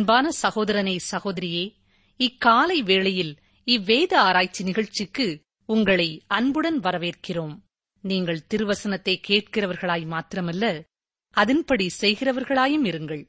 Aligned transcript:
அன்பான 0.00 0.28
சகோதரனே 0.42 0.96
சகோதரியே 1.10 1.76
இக்காலை 2.18 2.78
வேளையில் 2.84 3.38
இவ்வேத 3.64 4.20
ஆராய்ச்சி 4.20 4.64
நிகழ்ச்சிக்கு 4.64 5.40
உங்களை 5.64 6.22
அன்புடன் 6.26 6.80
வரவேற்கிறோம். 6.80 7.58
நீங்கள் 8.00 8.40
திருவசனத்தை 8.54 9.20
கேட்கிறவர்களாய் 9.28 10.06
மாத்திரமல்ல 10.06 10.82
அதன்படி 11.30 11.90
செய்கிறவர்களாயும் 12.00 12.84
இருங்கள். 12.84 13.28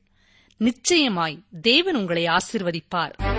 நிச்சயமாய் 0.57 1.43
தேவன் 1.61 1.95
உங்களை 1.95 2.25
ஆசிர்வதிப்பார். 2.25 3.30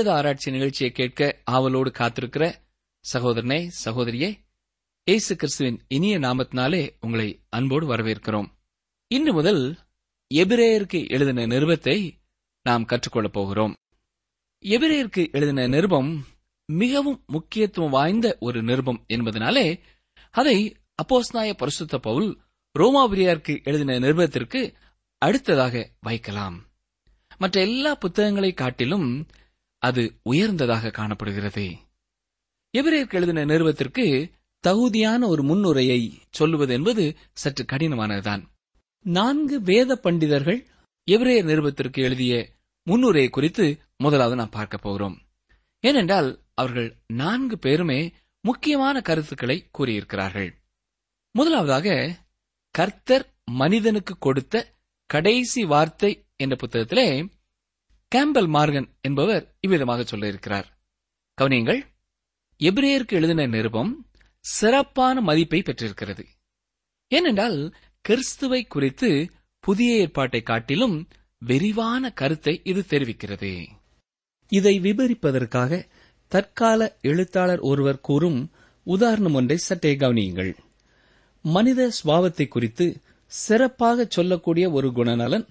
வேத 0.00 0.14
ஆராய்ச்சி 0.14 0.50
நிகழ்ச்சியை 0.50 0.92
கேட்க 0.92 1.38
ஆவலோடு 1.44 1.90
காத்திருக்கிற 1.90 2.54
சகோதரனே 3.12 3.70
சகோதரியே 3.84 4.28
இயேசு 5.04 5.36
கிறிஸ்துவின் 5.36 5.80
இனிய 5.88 6.18
நாமத்தினாலே 6.18 6.90
உங்களை 7.00 7.40
அன்போடு 7.48 7.96
வரவேற்கிறோம். 7.96 8.46
இன்று 9.06 9.32
முதல் 9.32 9.78
எபிரேயருக்கு 10.34 11.08
எழுதின 11.08 11.46
நிருபத்தை 11.46 12.10
நாம் 12.62 12.84
கற்றுக்கொள்ளப் 12.84 13.32
போகிறோம். 13.32 13.76
எபிரேயருக்கு 14.64 15.32
எழுதின 15.32 15.66
நிருபம் 15.66 16.24
மிகவும் 16.64 17.24
முக்கியத்துவம் 17.26 17.90
வாய்ந்த 17.90 18.36
ஒரு 18.40 18.62
நிருபம் 18.62 19.04
என்பதனாலே 19.08 19.80
அதை 20.30 20.76
அப்போஸ்நாய 21.02 21.52
பரிசுத்த 21.52 21.98
பவுல் 21.98 22.40
ரோமாபிரியாருக்கு 22.78 23.62
எழுதின 23.62 23.98
நிருபத்திற்கு 23.98 24.74
அடுத்ததாக 25.18 25.90
வைக்கலாம். 26.00 26.66
மற்ற 27.38 27.60
எல்லா 27.60 27.94
புத்தகங்களை 27.94 28.52
காட்டிலும் 28.52 29.26
அது 29.82 30.02
உயர்ந்ததாக 30.22 30.90
காணப்படுகிறது. 30.90 31.64
எபிரேயருக்கு 32.78 33.14
எழுதின 33.14 33.44
நிறுவத்திற்கு 33.44 34.04
தகுதியான 34.64 35.26
ஒரு 35.26 35.42
முன்னுரையை 35.42 36.00
சொல்லுவது 36.30 36.72
என்பது 36.72 37.16
சற்று 37.32 37.64
கடினமானதுதான். 37.64 38.42
நான்கு 39.04 39.60
வேத 39.60 39.96
பண்டிதர்கள் 39.96 40.60
எபிரேயர் 41.10 41.44
நிறுவத்திற்கு 41.44 42.02
எழுதிய 42.02 42.34
முன்னுரையை 42.86 43.30
குறித்து 43.30 43.78
முதலாவது 43.96 44.36
நாம் 44.36 44.50
பார்க்க 44.50 44.78
போகிறோம். 44.78 45.16
ஏனென்றால் 45.80 46.40
அவர்கள் 46.54 46.88
நான்கு 47.06 47.58
பேருமே 47.58 48.12
முக்கியமான 48.40 49.00
கருத்துக்களை 49.00 49.70
கூறியிருக்கிறார்கள். 49.78 50.50
முதலாவதாக 51.34 52.16
கர்த்தர் 52.74 53.26
மனிதனுக்கு 53.44 54.14
கொடுத்த 54.18 54.54
கடைசி 55.10 55.64
வார்த்தை 55.64 56.12
என்ற 56.36 56.56
புத்தகத்திலே 56.56 57.08
கேம்பல் 58.14 58.48
மார்கன் 58.54 58.88
என்பவர் 59.00 59.44
இவ்விதமாக 59.60 60.02
சொல்லியிருக்கிறார். 60.02 60.64
கவனியங்கள் 61.38 61.80
எபிரேயருக்கு 62.60 63.12
எழுதின 63.12 63.46
நிருபம் 63.46 64.06
சிறப்பான 64.44 65.20
மதிப்பை 65.20 65.62
பெற்றிருக்கிறது. 65.62 66.24
ஏனென்றால் 67.08 67.74
கிறிஸ்துவை 68.04 68.66
குறித்து 68.66 69.30
புதிய 69.60 69.96
ஏற்பாட்டை 69.96 70.42
காட்டிலும் 70.42 71.08
விரிவான 71.38 72.12
கருத்தை 72.12 72.60
இது 72.64 72.84
தெரிவிக்கிறது. 72.88 73.52
இதை 74.52 74.80
விபரிப்பதற்காக 74.80 75.88
தற்கால 76.28 76.98
எழுத்தாளர் 77.02 77.58
ஒருவர் 77.60 78.00
கூறும் 78.00 78.40
உதாரணம் 78.86 79.34
ஒன்றை 79.34 79.56
சற்றே 79.56 79.94
கவனியுங்கள். 79.94 80.52
மனித 81.44 81.90
சுவாவத்தை 82.00 82.48
குறித்து 82.48 82.86
சிறப்பாக 83.26 84.06
சொல்லக்கூடிய 84.08 84.70
ஒரு 84.70 84.88
குணநலன் 84.88 85.46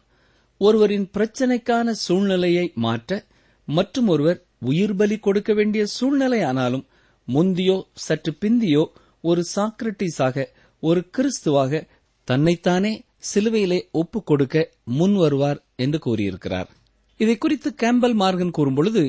ஒருவரின் 0.62 1.10
பிரச்சனைக்கான 1.18 1.90
சூழ்நிலையை 2.06 2.72
மாற்ற 2.76 3.26
மற்றும் 3.68 4.08
ஒருவர் 4.08 4.40
உயிர் 4.60 4.96
பலி 4.96 5.20
கொடுக்க 5.20 5.54
வேண்டிய 5.54 5.86
சூழ்நிலையானாலும் 6.00 6.86
முந்தியோ 7.28 7.78
சற்று 7.94 8.38
பிந்தியோ 8.42 8.84
ஒரு 9.22 9.42
சாக்ரட்டிஸாக 9.56 10.46
ஒரு 10.84 11.02
கிறிஸ்துவாக 11.18 11.82
தன்னைத்தானே 12.28 12.94
சிலுவையிலே 13.34 13.80
ஒப்புக் 13.92 14.26
கொடுக்க 14.26 14.58
முன் 14.84 15.16
வருவார் 15.16 15.60
என்று 15.76 16.00
கூறியிருக்கிறார். 16.00 16.70
இதை 17.18 17.38
குறித்து 17.38 17.70
கேம்பல் 17.78 18.14
மார்கன் 18.14 18.56
கூறும்பொழுது 18.58 19.04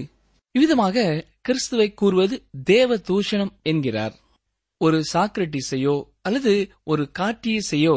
இவ்விதமாக 0.55 1.27
கிறிஸ்துவை 1.41 1.95
கூறுவது 1.95 2.37
தேவ 2.65 2.97
தூஷணம் 3.09 3.53
என்கிறார். 3.63 4.15
ஒரு 4.81 4.99
சாக்ரட்டிஸையோ 5.13 5.97
அல்லது 6.21 6.53
ஒரு 6.85 7.11
காட்டியஸையோ 7.19 7.95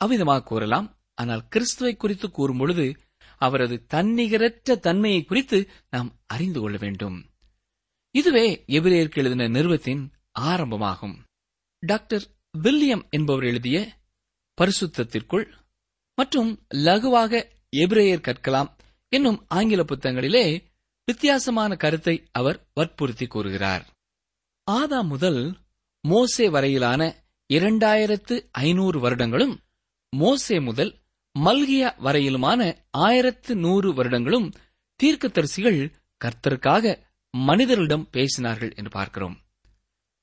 அவ்விதமாக 0.00 0.42
கூறலாம். 0.42 0.88
ஆனால் 1.20 1.48
கிறிஸ்துவை 1.48 1.96
குறித்து 1.96 2.28
கூறும்பொழுது 2.28 2.98
அவரது 3.38 3.86
தன்னிகரற்ற 3.94 4.78
தன்மையை 4.78 5.24
குறித்து 5.24 5.68
நாம் 5.90 6.18
அறிந்து 6.26 6.60
கொள்ள 6.60 6.76
வேண்டும். 6.76 7.16
இதுவே 8.10 8.64
எபிரேயருக்கு 8.66 9.16
எழுதின 9.16 9.48
நிறுவத்தின் 9.48 10.10
ஆரம்பமாகும். 10.32 11.16
டாக்டர் 11.78 12.24
வில்லியம் 12.50 13.06
என்பவர் 13.10 13.44
எழுதிய 13.44 13.98
பரிசுத்திற்குள் 14.58 15.46
மற்றும் 16.14 16.66
லகுவாக 16.70 17.42
எபிரேயர் 17.76 18.26
கற்கலாம் 18.28 18.70
என்னும் 19.08 19.44
ஆங்கில 19.48 19.82
புத்தகங்களிலே 19.82 20.64
வித்தியாசமான 21.04 21.76
கருத்தை 21.76 22.28
அவர் 22.32 22.68
வற்புறுத்தி 22.74 23.26
கூறுகிறார். 23.26 23.84
ஆதாம் 24.70 25.08
முதல் 25.08 25.56
மோசே 26.00 26.48
வரையிலான 26.48 27.02
இரண்டாயிரத்து 27.54 28.48
ஐநூறு 28.50 29.00
வருடங்களும் 29.00 29.60
மோசே 30.10 30.60
முதல் 30.60 30.92
மல்கியா 31.44 31.88
வரையிலுமான 32.02 32.76
ஆயிரத்து 32.90 33.56
நூறு 33.56 33.94
வருடங்களும் 33.94 34.52
தீர்க்கதரிசிகள் 35.02 35.92
கர்த்தருக்காக 36.20 37.02
மனிதர்களிடம் 37.30 38.08
பேசினார்கள் 38.12 38.74
என்று 38.74 38.90
பார்க்கிறோம். 38.90 39.36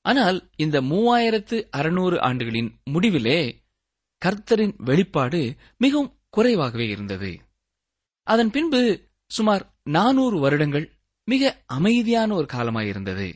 ஆனால் 0.00 0.50
இந்த 0.56 0.80
மூவாயிரத்து 0.80 1.66
அறுநூறு 1.70 2.16
ஆண்டுகளின் 2.16 2.70
முடிவிலே 2.90 3.62
கர்த்தரின் 4.22 4.74
வெளிப்பாடு 4.76 5.56
மிகவும் 5.76 6.18
குறைவாகவே 6.30 6.88
இருந்தது. 6.88 7.40
அதன் 8.22 8.50
பின்பு 8.50 9.08
சுமார் 9.26 9.74
நானூறு 9.82 10.38
வருடங்கள் 10.38 10.92
மிக 11.24 11.62
அமைதியான 11.66 12.34
ஒரு 12.34 12.46
காலமாயிருந்தது. 12.52 13.34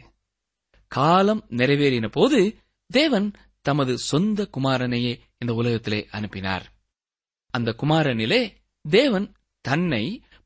காலம் 0.87 1.45
நிறைவேறின 1.51 2.09
போது 2.09 2.57
தேவன் 2.87 3.33
தமது 3.61 3.99
சொந்த 3.99 4.49
குமாரனையே 4.57 5.19
இந்த 5.39 5.55
உலகத்திலே 5.55 6.07
அனுப்பினார். 6.11 6.78
அந்த 7.59 7.71
குமாரனிலே 7.83 8.41
தேவன் 8.85 9.27
தன்னை 9.65 10.05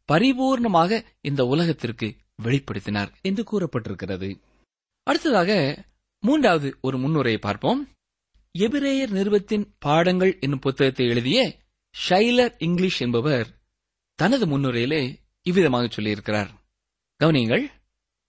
பரிபூர்ணமாக 0.08 1.00
இந்த 1.20 1.42
உலகத்திற்கு 1.44 2.08
வெளிப்படுத்தினார் 2.42 3.10
என்று 3.22 3.42
கூறப்பட்டிருக்கிறது. 3.50 4.30
அடுத்ததாக 5.06 5.50
மூன்றாவது 6.22 6.68
ஒரு 6.80 6.96
முன்னுரையை 6.98 7.40
பார்ப்போம். 7.40 7.80
எபிரேயர் 8.54 9.12
நிறுவத்தின் 9.18 9.66
பாடங்கள் 9.78 10.32
என்னும் 10.40 10.58
புத்தகத்தை 10.58 11.04
எழுதிய 11.06 11.38
ஷைலர் 11.94 12.54
இங்கிலீஷ் 12.58 13.00
என்பவர் 13.00 13.48
தனது 14.18 14.44
முன்னுரையிலே 14.46 15.02
இவ்விதமாக 15.46 15.86
சொல்லியிருக்கிறார். 15.86 16.50
கவனியங்கள் 17.20 17.64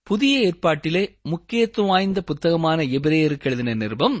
புதிய 0.06 0.34
ஏற்பாட்டிலே 0.48 1.02
முக்கியத்துவம் 1.22 1.90
வாய்ந்த 1.90 2.20
புத்தகமான 2.20 2.78
எபிரேயருக்கு 2.96 3.48
எழுதின 3.50 3.74
நிருபம் 3.74 4.18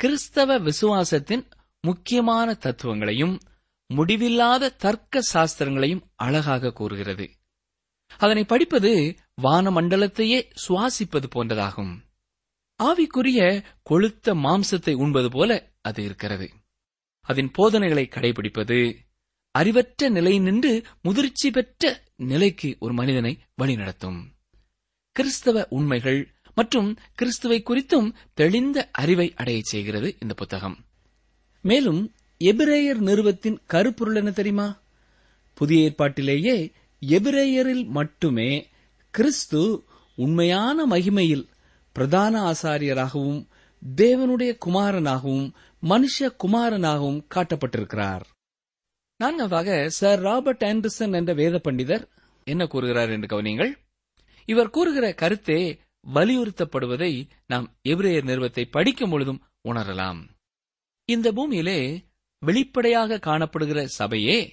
கிறிஸ்தவ 0.00 0.58
விசுவாசத்தின் 0.60 1.44
முக்கியமான 1.84 2.48
தத்துவங்களையும் 2.54 3.34
முடிவில்லாத 3.86 4.70
தர்க்க 4.70 5.22
சாஸ்திரங்களையும் 5.32 6.00
அழகாக 6.14 6.72
கூறுகிறது. 6.72 7.30
அதனை 8.18 8.44
படிப்பது 8.44 9.16
வானமண்டலத்தையே 9.42 10.52
சுவாசிப்பது 10.68 11.24
போன்றதாகும். 11.34 11.98
ஆவிக்குரிய 12.82 13.64
கொளுத்த 13.90 14.34
மாம்சத்தை 14.34 14.94
உண்பது 14.94 15.30
போல 15.30 15.72
அது 15.80 16.04
இருக்கிறது. 16.04 16.50
அதன் 17.20 17.50
போதனைகளை 17.50 18.08
கடைபிடிப்பது 18.10 18.96
அறிவற்ற 19.50 20.08
நிலை 20.08 20.38
நின்று 20.38 20.84
முதிர்ச்சி 21.02 21.50
பெற்ற 21.50 22.02
நிலைக்கு 22.16 22.76
ஒரு 22.78 22.92
மனிதனை 22.92 23.38
வழிநடத்தும். 23.62 24.24
கிறிஸ்தவ 25.12 25.66
உண்மைகள் 25.68 26.34
மற்றும் 26.54 26.98
கிறிஸ்துவை 27.14 27.62
குறித்தும் 27.62 28.14
தெளிந்த 28.34 28.88
அறிவை 28.92 29.34
அடையச் 29.34 29.64
செய்கிறது 29.64 30.16
இந்த 30.20 30.34
புத்தகம். 30.34 30.84
மேலும் 31.60 32.14
எபிரேயர் 32.44 32.98
நிறுவத்தின் 32.98 33.58
கருப்பொருள் 33.66 34.14
என்ன 34.14 34.30
தெரியுமா? 34.30 34.78
புதிய 35.54 35.84
ஏற்பாட்டிலேயே 35.84 36.72
எபிரேயரில் 37.06 37.86
மட்டுமே 37.86 38.68
கிறிஸ்து 39.10 39.84
உண்மையான 40.14 40.86
மகிமையில் 40.86 41.48
பிரதான 41.92 42.52
ஆசாரியராகவும் 42.52 43.46
தேவனுடைய 43.96 44.58
குமாரனாகவும் 44.66 45.52
மனுஷ 45.82 46.30
குமாரனாகவும் 46.44 47.24
காட்டப்பட்டிருக்கிறார். 47.34 48.20
நான்காவதாக 49.16 49.88
சர் 49.88 50.20
ராபர்ட் 50.20 50.62
ஆண்டர்சன் 50.62 51.12
என்ற 51.12 51.32
வேத 51.32 51.60
பண்டிதர் 51.64 52.08
என்ன 52.44 52.66
கூறுகிறார் 52.66 53.10
என்று 53.10 53.26
கவனியுங்கள். 53.26 53.72
இவர் 54.44 54.70
கூறுகிற 54.70 55.12
கருத்தே 55.12 55.78
வலியுறுத்தப்படுவதை 56.14 57.28
நாம் 57.46 57.76
எபிரேயர் 57.88 58.24
நிறுவத்தை 58.24 58.64
படிக்கும் 58.64 59.10
பொழுதும் 59.10 59.42
உணரலாம். 59.68 60.28
இந்த 61.04 61.32
பூமியிலே 61.32 62.05
வெளிப்படையாக 62.38 63.16
காணப்படுகிற 63.16 63.88
சபையே 63.98 64.50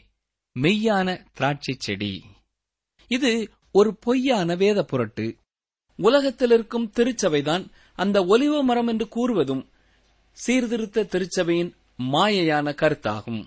மெய்யான 0.59 1.25
திராட்சை 1.33 1.75
செடி. 1.79 2.23
இது 3.07 3.49
ஒரு 3.71 3.97
பொய்யான 3.97 4.55
வேத 4.55 4.83
புரட்டு. 4.83 5.37
உலகத்தில் 5.97 6.51
இருக்கும் 6.51 6.91
திருச்சபைதான் 6.95 7.69
அந்த 7.93 8.21
ஒலிவ 8.21 8.63
மரம் 8.63 8.87
என்று 8.87 9.05
கூறுவதும் 9.05 9.67
சீர்திருத்த 10.31 11.03
திருச்சபையின் 11.03 11.75
மாயையான 11.97 12.73
கருத்தாகும். 12.73 13.45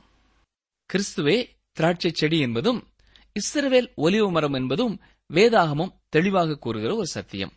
கிறிஸ்துவே 0.93 1.49
திராட்சை 1.73 2.11
செடி 2.15 2.39
என்பதும் 2.39 2.93
இஸ்ரவேல் 3.33 3.89
ஒலிவ 3.97 4.31
மரம் 4.31 4.53
என்பதும் 4.53 5.01
வேதாகமம் 5.33 5.95
தெளிவாக 6.09 6.55
கூறுகிற 6.55 6.95
ஒரு 6.95 7.07
சத்தியம். 7.07 7.53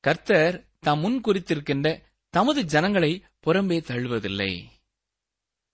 கர்த்தர் 0.00 0.68
தாம் 0.78 1.00
முன் 1.00 1.20
குறித்திருக்கின்ற 1.20 2.02
தமது 2.30 2.64
ஜனங்களை 2.64 3.24
புறம்பே 3.46 3.80
தள்ளுவதில்லை. 3.80 4.64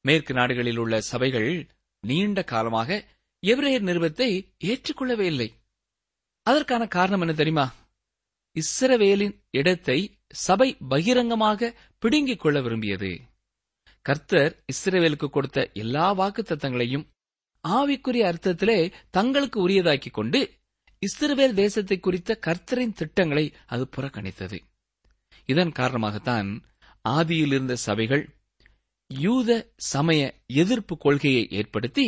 மேற்கு 0.05 0.33
நாடுகளில் 0.35 0.77
உள்ள 0.77 0.95
சபைகள் 1.01 1.51
நீண்ட 2.05 2.39
காலமாக 2.43 2.91
எவ்ரேயர் 3.43 3.87
நிறுவத்தை 3.89 4.29
ஏற்றுக்கொள்ளவே 4.65 5.27
இல்லை. 5.33 5.49
அதற்கான 6.47 6.83
காரணம் 6.87 7.21
என்ன 7.21 7.35
தெரியுமா? 7.35 7.67
இஸ்ரவேலின் 8.57 9.35
இடத்தை 9.51 9.99
சபை 10.47 10.69
பகிரங்கமாக 10.89 11.71
பிடுங்கிக் 12.03 12.43
கொள்ள 12.43 12.59
விரும்பியது. 12.61 13.11
கர்த்தர் 14.07 14.53
இஸ்ரவேலுக்கு 14.73 15.29
கொடுத்த 15.31 15.59
எல்லா 15.73 16.07
வாக்கு 16.13 16.43
தத்தங்களையும் 16.43 17.07
ஆவிக்குரிய 17.65 18.25
அர்த்தத்திலே 18.31 18.79
தங்களுக்கு 19.11 19.59
உரியதாக்கிக் 19.69 20.17
கொண்டு 20.19 20.41
இஸ்ரவேல் 21.03 21.55
தேசத்தை 21.55 21.97
குறித்த 22.01 22.39
கர்த்தரின் 22.47 22.97
திட்டங்களை 23.01 23.47
அது 23.67 23.85
புறக்கணித்தது. 23.97 24.59
இதன் 25.49 25.73
காரணமாகத்தான் 25.79 26.51
ஆதியில் 27.09 27.53
இருந்த 27.55 27.75
சபைகள் 27.87 28.25
யூத 29.11 29.51
சமய 29.93 30.21
எதிர்ப்பு 30.53 30.95
கொள்கையை 30.97 31.43
ஏற்படுத்தி 31.51 32.07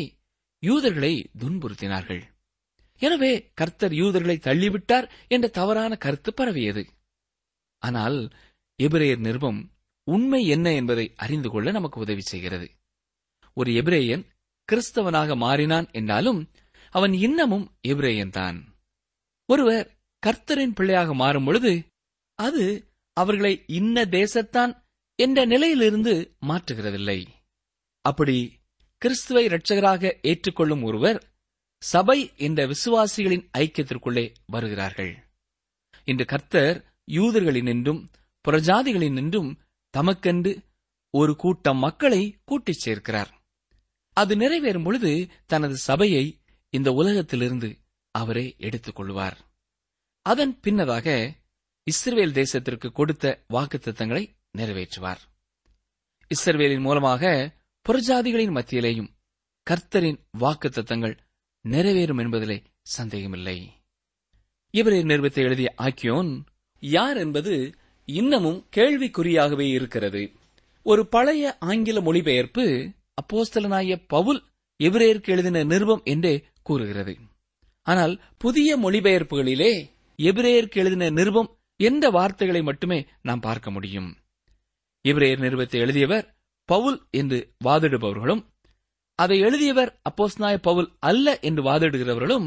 யூதர்களை 0.62 1.12
துன்புறுத்தினார்கள். 1.38 2.22
எனவே 3.00 3.32
கர்த்தர் 3.54 3.92
யூதர்களை 3.92 4.36
தள்ளிவிட்டார் 4.38 5.06
என்ற 5.28 5.46
தவறான 5.48 5.96
கருத்து 5.96 6.30
பரவியது. 6.32 6.82
ஆனால் 7.82 8.18
எபிரேயர் 8.78 9.18
நிருபம் 9.18 9.60
உண்மை 10.06 10.40
என்ன 10.46 10.66
என்பதை 10.72 11.06
அறிந்து 11.16 11.48
கொள்ள 11.50 11.70
நமக்கு 11.70 11.98
உதவி 12.00 12.20
செய்கிறது. 12.20 12.66
ஒரு 13.56 13.70
எபிரேயன் 13.72 14.24
கிறிஸ்தவனாக 14.68 15.36
மாறினான் 15.36 15.86
என்றாலும் 15.90 16.40
அவன் 16.94 17.12
இன்னமும் 17.26 17.66
எபிரேயன் 17.80 18.30
தான் 18.30 18.58
ஒருவர் 19.48 19.86
கர்த்தரின் 20.22 20.74
பிள்ளையாக 20.74 21.14
மாறும் 21.14 21.44
பொழுது 21.44 21.72
அது 22.38 22.64
அவர்களை 23.16 23.52
இன்ன 23.66 24.04
தேசத்தான் 24.16 24.72
என்ற 25.16 25.44
நிலையிலிருந்து 25.44 26.36
மாற்றுகிறதில்லை. 26.46 27.26
அப்படி 28.00 28.58
கிறிஸ்துவை 28.98 29.46
இரட்சகராக 29.46 30.18
ஏற்றுக்கொள்ளும் 30.22 30.82
ஒருவர் 30.82 31.24
சபை 31.78 32.32
என்ற 32.36 32.66
விசுவாசிகளின் 32.66 33.48
ஐக்கியத்திற்குள்ளே 33.58 34.34
வருகிறார்கள். 34.46 35.24
இன்று 36.04 36.24
கர்த்தர் 36.24 36.94
யூதர்களினின்றும் 37.10 38.06
புறஜாதிகளினின்றும் 38.48 39.56
தமக்கென்று 39.96 40.62
ஒரு 41.10 41.36
கூட்டம் 41.36 41.78
மக்களை 41.78 42.36
கூட்டிச் 42.44 42.88
சேர்க்கிறார். 42.88 43.30
அது 44.12 44.36
நிறைவேறும் 44.36 44.84
பொழுது 44.84 45.28
தனது 45.46 45.76
சபையை 45.76 46.40
இந்த 46.68 46.90
உலகத்திலிருந்து 46.90 47.78
அவரே 48.10 48.54
எடுத்துக் 48.58 48.94
கொள்வார். 48.94 49.38
அதன் 50.22 50.60
பின்னதாக 50.62 51.34
இஸ்ரேல் 51.82 52.32
தேசத்திற்கு 52.32 52.90
கொடுத்த 52.90 53.44
வாக்கு 53.46 53.78
நிறைவேற்றுவார். 54.56 55.22
இஸ்ரவேலின் 56.30 56.80
மூலமாக 56.80 57.52
புறஜாதிகளின் 57.86 58.54
மத்தியிலேயும் 58.58 59.10
கர்த்தரின் 59.66 60.18
வாக்குத்தத்தங்கள் 60.40 61.18
நிறைவேறும் 61.64 62.20
என்பதிலே 62.24 62.58
சந்தேகமில்லை. 62.82 63.58
இவரை 64.70 65.02
நிறுவத்தை 65.02 65.44
எழுதிய 65.44 65.74
ஆக்கியோன் 65.78 66.30
யார் 66.80 67.16
என்பது 67.16 67.74
இன்னமும் 68.04 68.68
கேள்விக்குறியாகவே 68.76 69.66
இருக்கிறது. 69.70 70.22
ஒரு 70.82 71.06
பழைய 71.06 71.56
ஆங்கில 71.60 72.00
மொழிபெயர்ப்பு 72.00 72.92
அப்போஸ்தலனாய 73.22 74.04
பவுல் 74.06 74.40
எபிரேயருக்கு 74.80 75.28
எழுதின 75.28 75.62
நிருபம் 75.62 76.02
என்றே 76.04 76.34
கூறுகிறது. 76.62 77.14
ஆனால் 77.82 78.14
புதிய 78.38 78.78
மொழிபெயர்ப்புகளிலே 78.78 79.72
எபிரேயருக்கு 80.18 80.74
எழுதின 80.74 81.10
நிருபம் 81.10 81.50
என்ற 81.80 82.10
வார்த்தைகளை 82.10 82.62
மட்டுமே 82.62 83.06
நாம் 83.22 83.40
பார்க்க 83.40 83.70
முடியும். 83.70 84.16
இவரையர் 85.04 85.38
நிறுவத்தை 85.38 85.80
எழுதியவர் 85.80 86.26
பவுல் 86.68 86.98
என்று 87.10 87.38
வாதிடுபவர்களும் 87.64 88.42
அதை 89.18 89.36
எழுதியவர் 89.40 89.90
அப்போஸ்நாய 90.08 90.56
பவுல் 90.56 90.88
அல்ல 91.00 91.38
என்று 91.40 91.62
வாதிடுகிறவர்களும் 91.62 92.46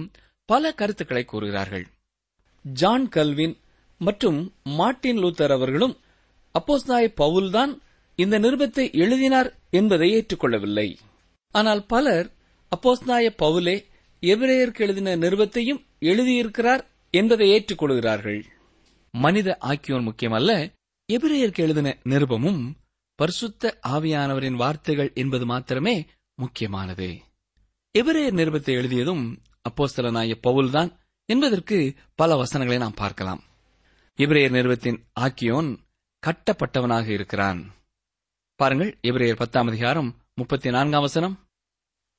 பல 0.49 0.71
கருத்துக்களை 0.73 1.23
கூறுகிறார்கள். 1.25 1.85
ஜான் 2.65 3.07
கல்வின் 3.09 3.55
மற்றும் 4.01 4.39
மார்ட்டின் 4.63 5.17
லூத்தர் 5.17 5.51
அவர்களும் 5.51 5.95
அப்போஸ்நாய 6.55 7.05
பவுல்தான் 7.21 7.71
இந்த 8.15 8.39
நிருபத்தை 8.39 8.85
எழுதினார் 8.93 9.49
என்பதை 9.69 10.07
ஏற்றுக்கொள்ளவில்லை. 10.11 10.87
ஆனால் 11.55 11.85
பலர் 11.85 12.27
அப்போஸ்நாய 12.71 13.27
பவுலே 13.43 13.75
எபிரேயருக்கு 14.23 14.79
எழுதின 14.79 15.15
நிருபத்தையும் 15.15 15.81
எழுதியிருக்கிறார் 16.01 16.83
என்பதை 17.13 17.47
ஏற்றுக்கொள்கிறார்கள். 17.49 18.41
மனித 19.13 19.57
ஆக்கியோன் 19.61 20.07
முக்கியமல்ல 20.07 20.51
எபிரேயருக்கு 21.13 21.57
எழுதின 21.57 21.97
நிருபமும் 22.03 22.73
பரிசுத்த 23.15 23.79
ஆவியானவரின் 23.87 24.55
வார்த்தைகள் 24.55 25.11
என்பது 25.13 25.45
மாத்திரமே 25.45 26.05
முக்கியமானது. 26.35 27.21
எபிரேயர் 27.99 28.37
நிருபத்தை 28.39 28.73
எழுதியதும் 28.73 29.37
அப்போஸ்தலனாய 29.69 30.35
பவுல்தான் 30.47 30.95
என்பதற்கு 31.25 31.93
பல 32.15 32.35
வசனங்களை 32.35 32.81
நாம் 32.81 32.93
பார்க்கலாம். 32.93 33.43
இப்ரேயர் 34.17 34.49
நிறுவத்தின் 34.49 35.05
ஆக்கியோன் 35.19 35.79
கட்டப்பட்டவனாக 36.23 37.07
இருக்கிறான். 37.07 37.73
பாருங்கள் 38.55 38.99
இப்ரேயர் 39.01 39.35
பத்தாம் 39.35 39.67
அதிகாரம் 39.67 40.17
முப்பத்தி 40.35 40.69
நான்காம் 40.69 41.01
வசனம். 41.01 41.47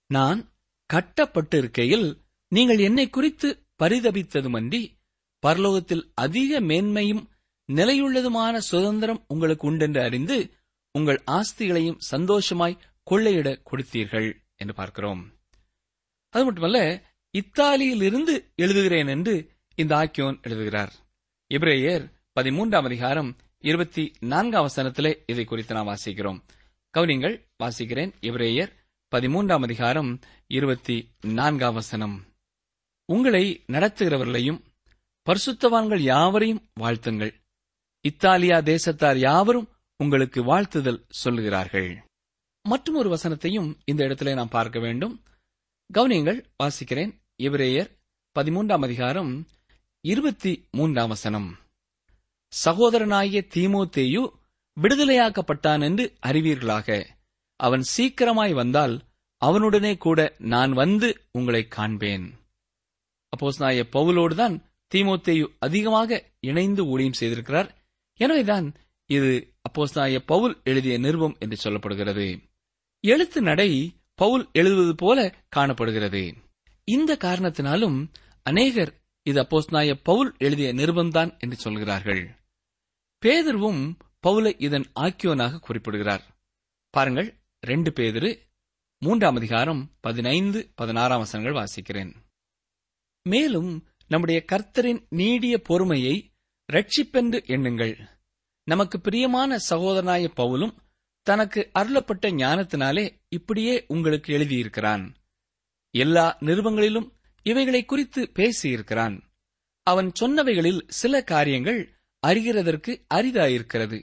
நான் 0.07 0.53
கட்டப்பட்டு 0.87 1.59
இருக்கையில் 1.59 2.23
நீங்கள் 2.49 2.79
என்னை 2.79 3.11
குறித்து 3.11 3.67
பரிதபித்ததுமன்றி 3.83 4.99
பரலோகத்தில் 5.47 6.11
அதிக 6.15 6.61
மேன்மையும் 6.61 7.30
நிலையுள்ளதுமான 7.71 8.57
சுதந்திரம் 8.57 9.25
உங்களுக்கு 9.29 9.67
உண்டென்று 9.67 10.03
அறிந்து 10.03 10.51
உங்கள் 10.93 11.23
ஆஸ்திகளையும் 11.27 11.99
சந்தோஷமாய் 11.99 12.81
கொள்ளையிட 13.11 13.63
கொடுத்தீர்கள் 13.71 14.29
என்று 14.57 14.75
பார்க்கிறோம். 14.75 15.33
அது 16.29 16.45
மட்டுமல்ல 16.45 17.03
இத்தாலியிலிருந்து 17.39 18.35
எழுதுகிறேன் 18.63 19.09
என்று 19.09 19.51
இந்த 19.75 19.97
ஆக்கியோன் 19.97 20.43
எழுதுகிறார். 20.43 20.93
இப்ரேயர் 21.49 22.13
பதிமூன்றாம் 22.41 22.85
அதிகாரம் 22.85 23.37
இருபத்தி 23.59 24.13
நான்காம் 24.21 24.69
வசனத்திலே 24.69 25.23
இதை 25.27 25.45
குறித்து 25.45 25.75
நாம் 25.75 25.89
வாசிக்கிறோம். 25.89 26.43
கவுனிங்கள் 26.95 27.37
வாசிக்கிறேன். 27.63 28.13
இப்ரேயர் 28.21 28.73
பதிமூன்றாம் 29.17 29.63
அதிகாரம் 29.63 30.19
இருபத்தி 30.47 30.97
நான்காம் 31.21 31.75
வசனம். 31.75 32.17
உங்களை 33.05 33.65
நடத்துகிறவர்களையும் 33.67 34.61
பரிசுத்தவான்கள் 35.27 35.99
யாவரையும் 35.99 36.69
வாழ்த்துங்கள். 36.81 37.33
இத்தாலியா 38.03 38.59
தேசத்தார் 38.59 39.17
யாவரும் 39.17 39.69
உங்களுக்கு 39.97 40.43
வாழ்த்துதல் 40.43 41.07
சொல்லுகிறார்கள். 41.25 41.97
மற்றும் 42.63 42.95
ஒரு 42.95 43.17
வசனத்தையும் 43.17 43.75
இந்த 43.85 44.05
இடத்திலே 44.05 44.35
நாம் 44.35 44.49
பார்க்க 44.49 44.79
வேண்டும். 44.79 45.23
கவனியங்கள் 45.95 46.45
வாசிக்கிறேன். 46.63 47.21
எபிரேயர் 47.43 47.91
பதிமூன்றாம் 48.39 48.83
அதிகாரம் 48.83 49.47
இருபத்தி 50.01 50.69
மூன்றாம் 50.71 51.09
வசனம். 51.09 51.59
சகோதரனாகிய 52.65 53.47
தீமோத்தேயு 53.55 54.33
விடுதலையாக்கப்பட்டான் 54.81 55.83
என்று 55.83 56.17
அறிவீர்களாக. 56.27 57.07
அவன் 57.57 57.83
சீக்கிரமாய் 57.97 58.53
வந்தால் 58.53 59.03
அவனுடனே 59.45 59.97
கூட 59.97 60.35
நான் 60.39 60.73
வந்து 60.73 61.29
உங்களை 61.33 61.69
காண்பேன். 61.69 62.35
அப்போஸ் 63.37 63.59
நாய 63.59 63.87
பவுலோடுதான் 63.93 64.65
தீமோத்தேயு 64.95 65.57
அதிகமாக 65.59 66.25
இணைந்து 66.41 66.87
ஊழியம் 66.87 67.19
செய்திருக்கிறார். 67.21 67.79
எனவேதான் 68.21 68.75
இது 69.07 69.55
அப்போஸ்தாய 69.63 70.21
பவுல் 70.21 70.61
எழுதிய 70.65 70.99
நிருபம் 70.99 71.37
என்று 71.39 71.71
சொல்லப்படுகிறது. 71.71 72.43
எழுத்து 73.01 73.43
நடை 73.43 73.97
பவுல் 74.15 74.49
எழுதுவது 74.53 74.95
போல 74.95 75.35
காணப்படுகிறது. 75.49 76.35
இந்த 76.85 77.17
காரணத்தினாலும் 77.17 78.09
அநேகர் 78.43 79.01
இது 79.23 79.41
அப்போஸ்தாய 79.41 79.95
பவுல் 79.95 80.35
எழுதிய 80.39 80.75
நிருபம்தான் 80.75 81.39
என்று 81.39 81.57
சொல்கிறார்கள். 81.57 82.31
பேதர்வும் 83.27 83.97
பவுலை 84.27 84.55
இதன் 84.59 84.87
ஆக்கியோனாக 85.01 85.59
குறிப்பிடுகிறார். 85.59 86.39
பாருங்கள் 86.91 87.41
ரெண்டு 87.61 87.91
பேதிரு 87.91 88.39
மூன்றாம் 88.99 89.37
அதிகாரம் 89.37 89.91
பதினைந்து 90.01 90.73
பதினாறாம் 90.75 91.19
வசனங்கள் 91.19 91.65
வாசிக்கிறேன். 91.65 92.15
மேலும் 93.23 93.87
நம்முடைய 94.09 94.45
கர்த்தரின் 94.53 95.07
நீடிய 95.09 95.61
பொறுமையை 95.61 96.30
ரட்சிப்பென்று 96.71 97.39
எண்ணுங்கள். 97.47 98.07
நமக்கு 98.65 99.01
பிரியமான 99.01 99.59
சகோதரனாய 99.71 100.29
பவுலும் 100.37 100.77
தனக்கு 101.23 101.71
அருளப்பட்ட 101.79 102.31
ஞானத்தினாலே 102.31 103.15
இப்படியே 103.29 103.85
உங்களுக்கு 103.89 104.39
எழுதியிருக்கிறான். 104.39 105.15
எல்லா 105.91 106.37
நிருபங்களிலும் 106.41 107.13
இவைகளை 107.43 107.85
குறித்து 107.85 108.31
பேசியிருக்கிறான். 108.35 109.21
அவன் 109.83 110.13
சொன்னவைகளில் 110.21 110.83
சில 110.87 111.23
காரியங்கள் 111.23 112.01
அறிகிறதற்கு 112.27 113.07
அரிதாயிருக்கிறது. 113.15 114.03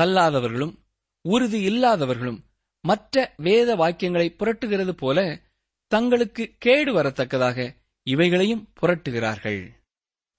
கல்லாதவர்களும் 0.00 0.74
உறுதி 1.20 1.62
இல்லாதவர்களும் 1.62 2.44
மற்ற 2.80 3.34
வேத 3.36 3.76
வாக்கியங்களை 3.76 4.34
புரட்டுகிறது 4.36 4.90
போல 4.90 5.40
தங்களுக்கு 5.86 6.54
கேடு 6.58 6.94
வரத்தக்கதாக 6.94 7.74
இவைகளையும் 8.02 8.72
புரட்டுகிறார்கள். 8.80 9.70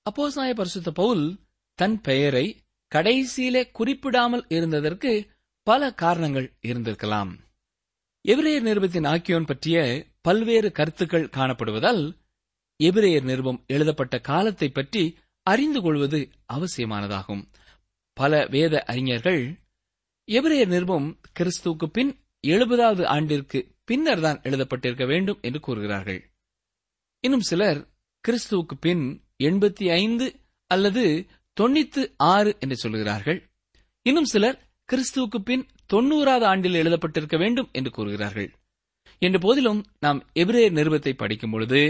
அப்போசாய 0.09 0.53
பரிசுத்த 0.53 0.91
பவுல் 0.91 1.39
தன் 1.79 1.97
பெயரை 2.01 2.45
கடைசியிலே 2.91 3.61
குறிப்பிடாமல் 3.71 4.45
இருந்ததற்கு 4.49 5.11
பல 5.67 5.91
காரணங்கள் 5.93 6.47
இருந்திருக்கலாம். 6.67 7.31
எபிரேயர் 8.25 8.65
நிருபத்தின் 8.69 9.07
ஆக்கியோன் 9.11 9.45
பற்றிய 9.45 9.77
பல்வேறு 10.21 10.69
கருத்துக்கள் 10.71 11.31
காணப்படுவதால் 11.37 12.01
எபிரேயர் 12.79 13.27
நிருபம் 13.31 13.59
எழுதப்பட்ட 13.67 14.15
காலத்தை 14.29 14.69
பற்றி 14.69 15.03
அறிந்து 15.47 15.79
கொள்வது 15.81 16.19
அவசியமானதாகும். 16.53 17.43
பல 18.17 18.41
வேத 18.49 18.75
அறிஞர்கள் 18.91 19.41
எபிரேயர் 20.27 20.73
நிருபம் 20.75 21.07
கிறிஸ்துவுக்கு 21.39 21.87
பின் 21.91 22.11
எழுபதாவது 22.47 23.03
ஆண்டிற்கு 23.15 23.59
பின்னர் 23.83 24.21
தான் 24.21 24.41
எழுதப்பட்டிருக்க 24.41 25.05
வேண்டும் 25.07 25.39
என்று 25.41 25.59
கூறுகிறார்கள். 25.59 26.21
இன்னும் 27.23 27.47
சிலர் 27.49 27.79
கிறிஸ்துவுக்கு 28.23 28.75
பின் 28.79 29.05
எண்பத்தி 29.43 29.85
ஐந்து 30.03 30.27
அல்லது 30.71 31.05
தொண்ணூத்து 31.59 32.01
ஆறு 32.17 32.51
என்று 32.59 32.75
சொல்கிறார்கள் 32.75 33.39
இன்னும் 34.05 34.23
சிலர் 34.23 34.57
கிறிஸ்துவுக்கு 34.89 35.39
பின் 35.43 35.65
தொண்ணூறாவது 35.93 36.45
ஆண்டில் 36.51 36.73
எழுதப்பட்டிருக்க 36.73 37.37
வேண்டும் 37.37 37.69
என்று 37.71 37.91
கூறுகிறார்கள். 37.91 38.49
என்ற 39.21 39.37
போதிலும் 39.39 39.81
நாம் 39.99 40.19
எபிரே 40.33 40.65
நிருபத்தை 40.69 41.13
படிக்கும் 41.13 41.51
பொழுது 41.51 41.81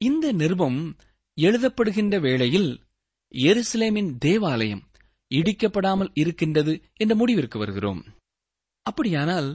இந்த 0.00 0.32
நிருபம் 0.32 0.96
எழுதப்படுகின்ற 1.38 2.20
வேளையில் 2.20 2.70
எருசலேமின் 3.34 4.10
தேவாலயம் 4.18 4.82
இடிக்கப்படாமல் 5.34 6.10
இருக்கின்றது 6.14 6.82
என்ற 6.94 7.14
முடிவிற்கு 7.14 7.58
வருகிறோம். 7.58 8.00
அப்படியானால் 8.82 9.48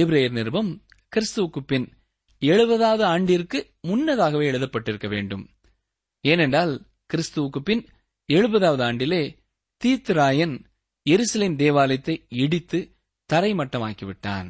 எபிரேயர் 0.00 0.30
நிருபம் 0.30 0.70
கிறிஸ்துவுக்கு 1.12 1.60
பின் 1.66 1.86
எழுபதாவது 2.42 3.04
ஆண்டிற்கு 3.04 3.58
முன்னதாகவே 3.80 4.50
எழுதப்பட்டிருக்க 4.50 5.08
வேண்டும். 5.08 5.44
ஏனென்றால் 6.24 6.72
கிறிஸ்துவுக்கு 7.10 7.60
பின் 7.64 7.82
எழுபதாவது 8.30 8.82
ஆண்டிலே 8.88 9.36
தீர்த்தராயன் 9.84 10.64
எருசலேம் 11.06 11.56
தேவாலயத்தை 11.56 12.26
இடித்து 12.28 12.78
தரைமட்டமாக்கிவிட்டான். 13.30 14.48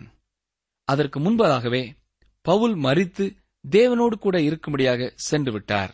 அதற்கு 0.84 1.20
முன்பதாகவே 1.20 1.82
பவுல் 2.40 2.76
மறித்து 2.76 3.36
தேவனோடு 3.70 4.16
கூட 4.18 4.38
இருக்கும்படியாக 4.38 5.10
சென்று 5.14 5.52
விட்டார் 5.52 5.92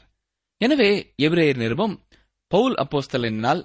எனவே 0.58 1.14
எபிரேயர் 1.22 1.56
நிருபம் 1.56 2.06
பவுல் 2.46 2.74
அப்போஸ்தலனால் 2.74 3.62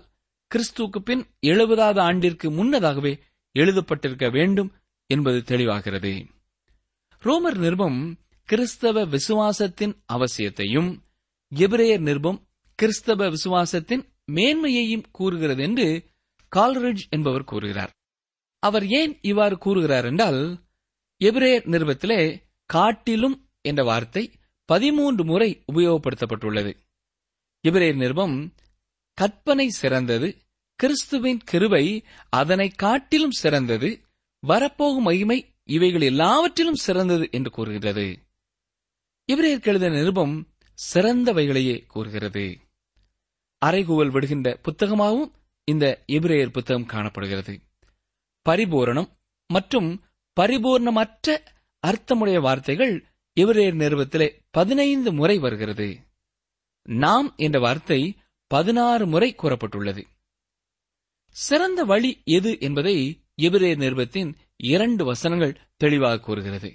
கிறிஸ்துவுக்கு 0.52 1.00
பின் 1.00 1.24
எழுபதாவது 1.42 2.00
ஆண்டிற்கு 2.00 2.52
முன்னதாகவே 2.52 3.20
எழுதப்பட்டிருக்க 3.56 4.32
வேண்டும் 4.32 4.72
என்பது 5.06 5.40
தெளிவாகிறது. 5.48 6.14
ரோமர் 7.22 7.58
நிருபம் 7.58 8.00
கிறிஸ்தவ 8.50 9.06
விசுவாசத்தின் 9.06 9.94
அவசியத்தையும் 10.14 10.90
எபிரேயர் 11.56 12.00
நிருபம் 12.00 12.40
கிறிஸ்தவ 12.76 13.30
விசுவாசத்தின் 13.30 14.04
மேன்மையையும் 14.28 15.06
கூறுகிறது 15.12 15.64
என்று 15.64 15.88
கால்ரிட்ஜ் 16.56 17.04
என்பவர் 17.10 17.44
கூறுகிறார். 17.44 17.92
அவர் 18.64 18.86
ஏன் 18.88 19.14
இவ்வாறு 19.22 19.58
கூறுகிறார் 19.58 20.06
என்றால் 20.06 20.42
எபிரேயர் 21.22 21.68
நிருபத்திலே 21.74 22.22
காட்டிலும் 22.70 23.38
என்ற 23.62 23.84
வார்த்தை 23.84 24.24
பதிமூன்று 24.70 25.24
முறை 25.26 25.50
உபயோகப்படுத்தப்பட்டுள்ளது. 25.74 26.72
எபிரேயர் 27.64 27.96
நிருபம் 27.96 28.54
கற்பனை 29.18 29.68
சிறந்தது 29.70 30.28
கிறிஸ்துவின் 30.80 31.42
கிருபை 31.44 31.86
அதனை 32.30 32.68
காட்டிலும் 32.70 33.32
சிறந்தது 33.32 33.90
வரப்போகும் 34.44 35.04
மகிமை 35.04 35.38
இவைகள் 35.66 36.02
எல்லாவற்றிலும் 36.02 36.80
சிறந்தது 36.86 37.26
என்று 37.32 37.52
கூறுகிறது 37.52 38.06
இவரேற்கு 39.26 39.70
எழுதிய 39.70 39.92
நிருபம் 39.92 40.36
சிறந்தவைகளையே 40.94 41.76
கூறுகிறது. 41.86 42.46
அறைகூவல் 43.66 44.12
விடுகின்ற 44.12 44.60
புத்தகமாகவும் 44.62 45.32
இந்த 45.64 46.04
எபிரேயர் 46.08 46.52
புத்தகம் 46.52 46.86
காணப்படுகிறது. 46.86 47.62
பரிபூரணம் 48.50 49.10
மற்றும் 49.48 50.04
பரிபூர்ணமற்ற 50.40 51.38
அர்த்தமுடைய 51.88 52.42
வார்த்தைகள் 52.42 53.06
எபிரேயர் 53.40 53.76
நிறுவத்திலே 53.76 54.40
பதினைந்து 54.52 55.14
முறை 55.14 55.38
வருகிறது. 55.38 56.00
நாம் 56.82 57.34
என்ற 57.38 57.60
வார்த்தை 57.60 58.18
பதினாறு 58.48 59.08
முறை 59.08 59.36
கூறப்பட்டுள்ளது. 59.36 60.04
சிறந்த 61.30 61.84
வழி 61.84 62.22
எது 62.24 62.60
என்பதை 62.60 63.24
எபிரேயர் 63.42 63.78
நிறுவத்தின் 63.78 64.36
இரண்டு 64.56 65.06
வசனங்கள் 65.06 65.60
தெளிவாக 65.76 66.20
கூறுகிறது. 66.20 66.74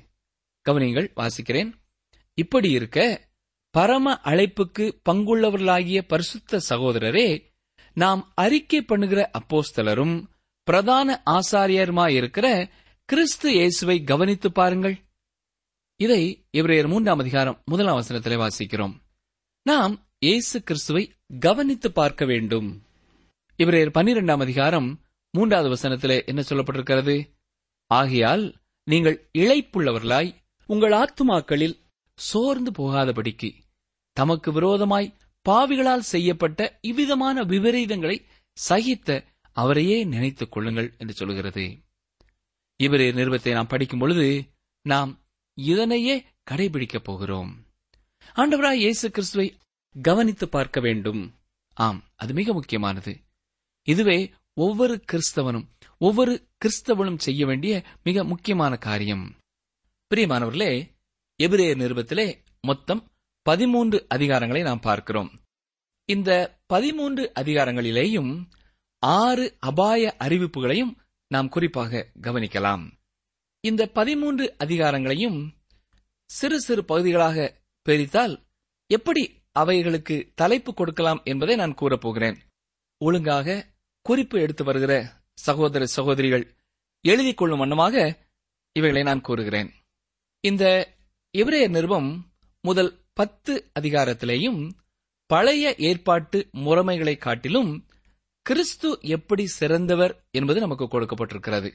கவனிங்கள் 0.67 1.13
வாசிக்கிறேன். 1.17 1.73
இப்படி 2.35 2.71
இருக்க 2.71 3.29
பரம 3.77 4.13
அழைப்புக்கு 4.25 4.85
பங்குள்ளவர்களாகிய 5.09 6.03
பரிசுத்த 6.03 6.61
சகோதரரே 6.69 7.29
நாம் 7.93 8.33
அறிக்கை 8.35 8.83
பண்ணுகிற 8.83 9.31
அப்போஸ்தலரும் 9.39 10.15
பிரதான 10.65 11.23
ஆசாரியருமாயிருக்கிற 11.31 12.47
கிறிஸ்து 13.09 13.49
இயேசுவை 13.53 13.97
கவனித்து 14.03 14.53
பாருங்கள். 14.53 14.97
இதை 16.01 16.23
இவரையர் 16.53 16.89
மூன்றாம் 16.89 17.19
அதிகாரம் 17.19 17.59
முதலாம் 17.65 17.99
வசனத்திலே 18.01 18.37
வாசிக்கிறோம். 18.43 18.95
நாம் 19.63 19.95
இயேசு 20.19 20.63
கிறிஸ்துவை 20.63 21.13
கவனித்து 21.41 21.93
பார்க்க 21.93 22.25
வேண்டும். 22.25 22.69
இவரையர் 23.59 23.95
பன்னிரெண்டாம் 23.99 24.45
அதிகாரம் 24.47 24.89
மூன்றாவது 25.35 25.71
வசனத்திலே 25.75 26.19
என்ன 26.27 26.41
சொல்லப்பட்டிருக்கிறது? 26.49 27.17
ஆகையால் 27.91 28.45
நீங்கள் 28.87 29.19
இழைப்புள்ளவர்களாய் 29.39 30.35
உங்கள் 30.67 30.93
ஆத்துமாக்களில் 30.93 31.77
சோர்ந்து 32.19 32.71
போகாதபடிக்கு 32.71 33.51
தமக்கு 34.17 34.53
விரோதமாய் 34.53 35.15
பாவிகளால் 35.49 36.07
செய்யப்பட்ட 36.13 36.79
இவ்விதமான 36.81 37.43
விபரீதங்களை 37.45 38.17
சகித்த 38.69 39.25
அவரையே 39.53 40.05
நினைத்துக் 40.05 40.53
கொள்ளுங்கள் 40.53 40.95
என்று 40.99 41.13
சொல்கிறது 41.13 41.65
இவரே 42.77 43.13
நிறுவத்தை 43.13 43.53
நாம் 43.53 43.67
படிக்கும் 43.67 43.99
பொழுது 43.99 44.27
நாம் 44.83 45.11
இதனையே 45.55 46.25
கடைபிடிக்கப் 46.51 47.05
போகிறோம். 47.05 47.51
ஆண்டவராய் 48.37 48.83
இயேசு 48.85 49.11
கிறிஸ்துவை 49.11 49.57
கவனித்து 50.03 50.49
பார்க்க 50.49 50.81
வேண்டும். 50.81 51.35
ஆம் 51.75 52.05
அது 52.17 52.33
மிக 52.35 52.53
முக்கியமானது. 52.53 53.13
இதுவே 53.83 54.33
ஒவ்வொரு 54.55 55.05
கிறிஸ்தவனும் 55.13 55.67
ஒவ்வொரு 55.99 56.49
கிறிஸ்தவனும் 56.59 57.19
செய்ய 57.19 57.47
வேண்டிய 57.47 57.83
மிக 58.03 58.25
முக்கியமான 58.25 58.77
காரியம். 58.77 59.37
பிரியமானவர்களே 60.11 60.73
எபிரேயர் 61.43 61.83
நிறுவத்திலே 61.83 62.29
மொத்தம் 62.61 63.03
பதிமூன்று 63.47 64.07
அதிகாரங்களை 64.09 64.63
நாம் 64.63 64.81
பார்க்கிறோம். 64.81 65.41
இந்த 66.05 66.61
பதிமூன்று 66.67 67.33
அதிகாரங்களிலேயும் 67.35 68.49
ஆறு 68.99 69.57
அபாய 69.59 70.15
அறிவிப்புகளையும் 70.19 70.93
நாம் 71.29 71.49
குறிப்பாக 71.49 72.11
கவனிக்கலாம். 72.23 72.91
இந்த 73.61 73.87
பதிமூன்று 73.87 74.57
அதிகாரங்களையும் 74.65 75.39
சிறு 76.25 76.61
சிறு 76.61 76.85
பகுதிகளாக 76.85 77.61
பிரித்தால் 77.83 78.43
எப்படி 78.87 79.43
அவைகளுக்கு 79.53 80.33
தலைப்பு 80.35 80.75
கொடுக்கலாம் 80.75 81.21
என்பதை 81.25 81.57
நான் 81.57 81.75
கூறப்போகிறேன். 81.75 82.37
ஒழுங்காக 82.99 83.67
குறிப்பு 84.03 84.41
எடுத்து 84.41 84.65
வருகிற 84.65 85.23
சகோதர 85.35 85.87
சகோதரிகள் 85.87 86.57
எழுதிக் 87.01 87.37
கொள்ளும் 87.37 87.59
வண்ணமாக 87.59 87.97
இவைகளை 88.73 89.03
நான் 89.03 89.21
கூறுகிறேன். 89.21 89.73
இந்த 90.41 90.65
இவரைய 91.39 91.69
நிருபம் 91.69 92.33
முதல் 92.61 93.05
பத்து 93.17 93.71
அதிகாரத்திலேயும் 93.81 94.71
பழைய 95.27 95.75
ஏற்பாட்டு 95.79 96.49
முறைமைகளை 96.53 97.19
காட்டிலும் 97.19 97.87
கிறிஸ்து 98.43 98.99
எப்படி 99.01 99.47
சிறந்தவர் 99.47 100.27
என்பது 100.31 100.61
நமக்கு 100.61 100.85
கொடுக்கப்பட்டிருக்கிறது. 100.85 101.71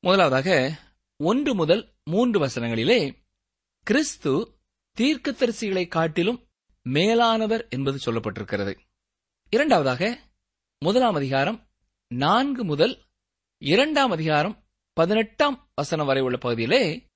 முதலாவதாக 0.00 0.78
ஒன்று 1.16 1.54
முதல் 1.54 1.92
மூன்று 2.04 2.46
வசனங்களிலே 2.46 3.16
கிறிஸ்து 3.82 4.32
தீர்க்கதரிசிகளை 4.96 5.88
காட்டிலும் 5.88 6.48
மேலானவர் 6.82 7.68
என்பது 7.68 7.98
சொல்லப்பட்டிருக்கிறது. 8.06 8.78
இரண்டாவதாக 9.50 10.18
முதலாம் 10.78 11.14
அதிகாரம் 11.14 11.58
நான்கு 12.08 12.64
முதல் 12.64 13.02
இரண்டாம் 13.58 14.10
அதிகாரம் 14.10 14.64
பதினெட்டாம் 14.92 15.70
வசனம் 15.74 16.06
வரை 16.06 16.22
உள்ள 16.22 16.36
பகுதியிலே 16.36 17.08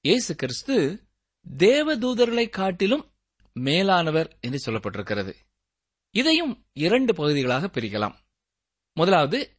இயேசு 0.00 0.34
கிறிஸ்து 0.34 1.03
தேவதூதர்களை 1.50 2.48
காட்டிலும் 2.48 3.12
மேலானவர் 3.52 4.38
என்று 4.40 4.72
சொல்லப்பட்டிருக்கிறது. 4.72 5.34
இதையும் 6.10 6.66
இரண்டு 6.72 7.14
பகுதிகளாக 7.14 7.66
பிரிக்கலாம். 7.66 8.14
முதலாவது 8.92 9.56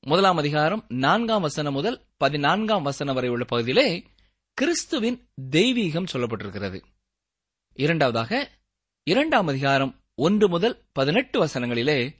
முதலாம் 0.00 0.36
அதிகாரம் 0.36 0.84
நான்காம் 0.88 1.40
வசனம் 1.40 1.72
முதல் 1.72 2.06
பதினான்காம் 2.16 2.82
வசனம் 2.82 3.14
வரை 3.14 3.30
உள்ள 3.30 3.44
பகுதியிலே 3.44 4.06
கிறிஸ்துவின் 4.54 5.28
தெய்வீகம் 5.50 6.06
சொல்லப்பட்டிருக்கிறது. 6.12 6.82
இரண்டாவதாக 7.72 8.50
இரண்டாம் 9.02 9.46
அதிகாரம் 9.46 10.02
ஒன்று 10.14 10.48
முதல் 10.48 10.84
பதினெட்டு 10.92 11.46
வசனங்களிலே 11.46 12.14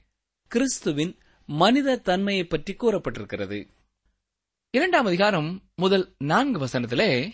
கிறிஸ்துவின் 0.47 1.17
மனித 1.45 1.97
தன்மையை 1.97 2.43
பற்றி 2.43 2.73
கூறப்பட்டிருக்கிறது. 2.73 3.69
இரண்டாம் 4.71 5.05
அதிகாரம் 5.05 5.69
முதல் 5.75 6.15
நான்கு 6.17 6.65
வசனத்திலே 6.65 7.31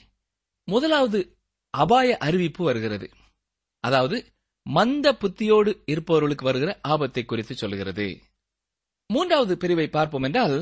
முதலாவது 0.64 1.38
அபாய 1.82 2.18
அறிவிப்பு 2.18 2.62
வருகிறது. 2.66 3.08
அதாவது 3.84 4.18
மந்த 4.66 5.08
புத்தியோடு 5.14 5.72
இருப்பவர்களுக்கு 5.86 6.46
வருகிற 6.46 6.72
ஆபத்தை 6.82 7.24
குறித்து 7.26 7.54
சொல்கிறது. 7.56 8.08
மூன்றாவது 9.10 9.54
பிரிவை 9.58 9.88
பார்ப்போம் 9.88 10.24
என்றால் 10.24 10.58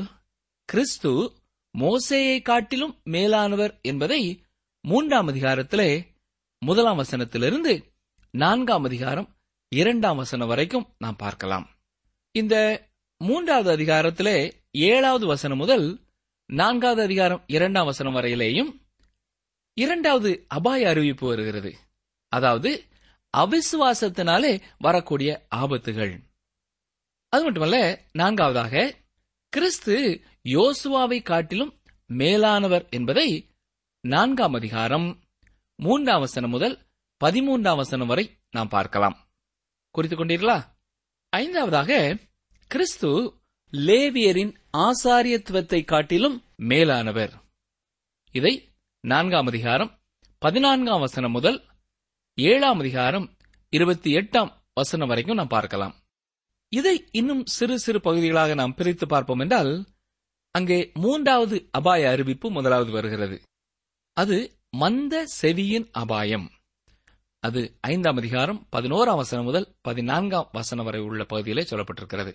கிறிஸ்து 0.68 1.12
மோசேயை 1.74 2.36
காட்டிலும் 2.42 2.94
மேலானவர் 3.04 3.72
என்பதை 3.82 4.20
மூன்றாம் 4.84 5.28
அதிகாரத்திலே 5.28 5.90
முதலாம் 6.62 7.00
வசனத்திலிருந்து 7.00 7.72
நான்காம் 8.34 8.84
அதிகாரம் 8.84 9.28
இரண்டாம் 9.72 10.16
வசனம் 10.16 10.48
வரைக்கும் 10.48 10.86
நாம் 10.98 11.16
பார்க்கலாம். 11.16 11.66
இந்த 12.34 12.54
மூன்றாவது 13.20 13.70
அதிகாரத்திலே 13.76 14.36
ஏழாவது 14.86 15.26
வசனம் 15.26 15.58
முதல் 15.58 15.86
நான்காவது 16.50 17.02
அதிகாரம் 17.02 17.42
இரண்டாம் 17.46 17.84
வசனம் 17.84 18.16
வரையிலேயும் 18.16 18.70
இரண்டாவது 19.74 20.44
அபாய 20.48 20.88
அறிவிப்பு 20.88 21.28
வருகிறது. 21.28 21.74
அதாவது 22.28 22.84
அவிசுவாசத்தினாலே 23.36 24.62
வரக்கூடிய 24.78 25.46
ஆபத்துகள். 25.56 26.20
அது 27.28 27.44
மட்டுமல்ல 27.44 28.04
நான்காவதாக 28.12 28.94
கிறிஸ்து 29.48 30.20
யோசுவாவை 30.44 31.22
காட்டிலும் 31.22 31.80
மேலானவர் 32.06 32.88
என்பதை 32.88 33.48
நான்காம் 34.00 34.52
அதிகாரம் 34.52 35.22
மூன்றாம் 35.76 36.20
வசனம் 36.20 36.50
முதல் 36.50 36.86
பதிமூன்றாம் 37.24 37.76
வசனம் 37.76 38.06
வரை 38.06 38.38
நாம் 38.50 38.68
பார்க்கலாம். 38.68 39.28
குறித்துக் 39.90 40.20
கொண்டீர்களா? 40.20 40.64
ஐந்தாவதாக 41.28 42.18
கிறிஸ்து 42.68 43.40
லேவியரின் 43.72 44.54
ஆசாரியத்துவத்தை 44.72 45.84
காட்டிலும் 45.84 46.44
மேலானவர். 46.56 47.42
இதை 48.32 48.73
நான்காம் 49.06 49.46
அதிகாரம் 49.46 50.00
பதினான்காம் 50.38 51.00
வசனம் 51.00 51.30
முதல் 51.30 51.64
ஏழாம் 52.34 52.78
அதிகாரம் 52.78 53.36
இருபத்தி 53.68 54.14
எட்டாம் 54.14 54.50
வசனம் 54.74 55.08
வரைக்கும் 55.08 55.36
நாம் 55.36 55.46
பார்க்கலாம். 55.46 55.94
இதை 56.68 57.08
இன்னும் 57.12 57.46
சிறு 57.46 57.78
சிறு 57.78 58.00
பகுதிகளாக 58.00 58.54
நாம் 58.54 58.74
பிரித்து 58.74 59.06
பார்ப்போம் 59.06 59.38
என்றால் 59.38 59.84
அங்கே 60.50 60.90
மூன்றாவது 60.94 61.68
அபாய 61.70 62.10
அறிவிப்பு 62.10 62.50
முதலாவது 62.50 62.90
வருகிறது. 62.90 63.42
அது 64.12 64.58
மந்த 64.70 65.26
செவியின் 65.26 65.88
அபாயம். 65.92 66.50
அது 67.40 67.78
ஐந்தாம் 67.80 68.16
அதிகாரம் 68.16 68.68
பதினோராம் 68.76 69.16
வசனம் 69.16 69.44
முதல் 69.44 69.74
பதினான்காம் 69.80 70.48
வசனம் 70.52 70.84
வரை 70.84 71.00
உள்ள 71.00 71.24
பகுதியிலே 71.24 71.62
சொல்லப்பட்டிருக்கிறது. 71.62 72.34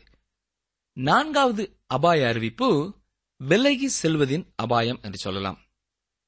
நான்காவது 0.94 1.80
அபாய 1.88 2.28
அறிவிப்பு 2.28 3.00
விலகி 3.38 3.90
செல்வதின் 4.02 4.54
அபாயம் 4.56 5.00
என்று 5.02 5.18
சொல்லலாம். 5.18 5.60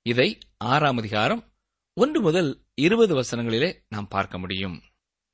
இதை 0.04 0.38
ஆறாம் 0.58 0.98
அதிகாரம் 0.98 1.54
ஒன்று 1.94 2.22
முதல் 2.22 2.64
இருபது 2.74 3.22
வசனங்களிலே 3.22 3.76
நாம் 3.88 4.08
பார்க்க 4.08 4.40
முடியும். 4.40 4.82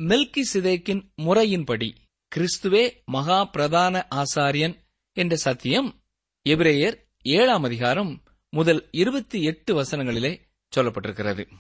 மெல்கி 0.04 0.42
சிதேக்கின் 0.54 1.12
முறையின்படி 1.22 1.96
கிறிஸ்துவே 2.36 3.04
மகா 3.06 3.46
பிரதான 3.46 4.08
ஆசாரியன் 4.16 4.76
என்ற 5.14 5.36
சத்தியம் 5.36 6.04
எபிரேயர் 6.50 6.98
ஏழாம் 7.22 7.64
அதிகாரம் 7.64 8.24
முதல் 8.50 8.88
இருபத்தி 8.92 9.44
எட்டு 9.44 9.84
வசனங்களிலே 9.84 10.42
சொல்லப்பட்டிருக்கிறது. 10.76 11.52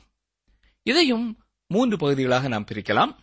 இதையும் 0.83 1.43
மூன்று 1.67 1.97
பகுதிகளாக 1.97 2.47
நாம் 2.47 2.65
பிரிக்கலாம். 2.65 3.15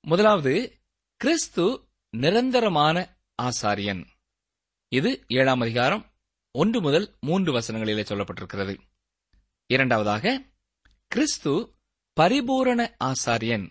முதலாவது 0.00 0.78
கிறிஸ்து 1.16 1.88
நிரந்தரமான 2.10 3.18
ஆசாரியன். 3.42 4.04
இது 4.88 5.24
ஏழாம் 5.28 5.60
அதிகாரம் 5.60 6.12
ஒன்று 6.50 6.80
முதல் 6.80 7.16
மூன்று 7.20 7.58
வசனங்களிலே 7.58 8.04
சொல்லப்பட்டிருக்கிறது. 8.10 8.78
இரண்டாவதாக 9.66 10.42
கிறிஸ்து 11.06 11.74
பரிபூரண 12.12 12.96
ஆசாரியன். 13.04 13.70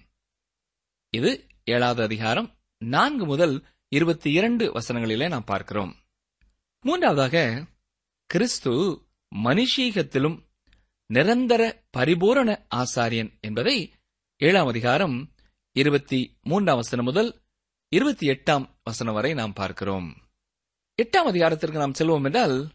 இது 1.10 1.48
ஏழாவது 1.64 2.04
அதிகாரம் 2.04 2.58
நான்கு 2.78 3.26
முதல் 3.26 3.66
இருபத்தி 3.88 4.32
இரண்டு 4.32 4.72
வசனங்களிலே 4.72 5.30
நாம் 5.30 5.44
பார்க்கிறோம். 5.44 5.96
மூன்றாவதாக 6.82 7.66
கிறிஸ்து 8.26 8.72
மனுஷீகத்திலும் 9.36 10.46
நிரந்தர 11.06 11.84
பரிபூரண 11.90 12.68
ஆசாரியன் 12.76 13.40
என்பதை 13.40 13.94
ஏழாம் 14.38 14.68
அதிகாரம் 14.68 15.34
இருபத்தி 15.72 16.38
மூன்றாம் 16.42 16.76
வசனம் 16.76 17.06
முதல் 17.06 17.42
இருபத்தி 17.88 18.28
எட்டாம் 18.28 18.70
வசனம் 18.84 19.14
வரை 19.14 19.34
நாம் 19.34 19.54
பார்க்கிறோம். 19.54 20.18
எட்டாம் 21.04 21.30
அதிகாரத்திற்கு 21.32 21.78
நாம் 21.78 21.98
செல்வோம் 22.00 22.24
என்றால் 22.24 22.70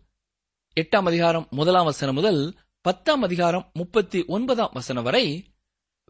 எட்டாம் 0.81 1.07
அதிகாரம் 1.07 1.47
முதலாம் 1.51 1.85
வசனம் 1.85 2.15
முதல் 2.15 2.59
பத்தாம் 2.83 3.23
அதிகாரம் 3.23 3.71
முப்பத்தி 3.73 4.25
ஒன்பதாம் 4.25 4.71
வசனம் 4.73 5.03
வரை 5.03 5.55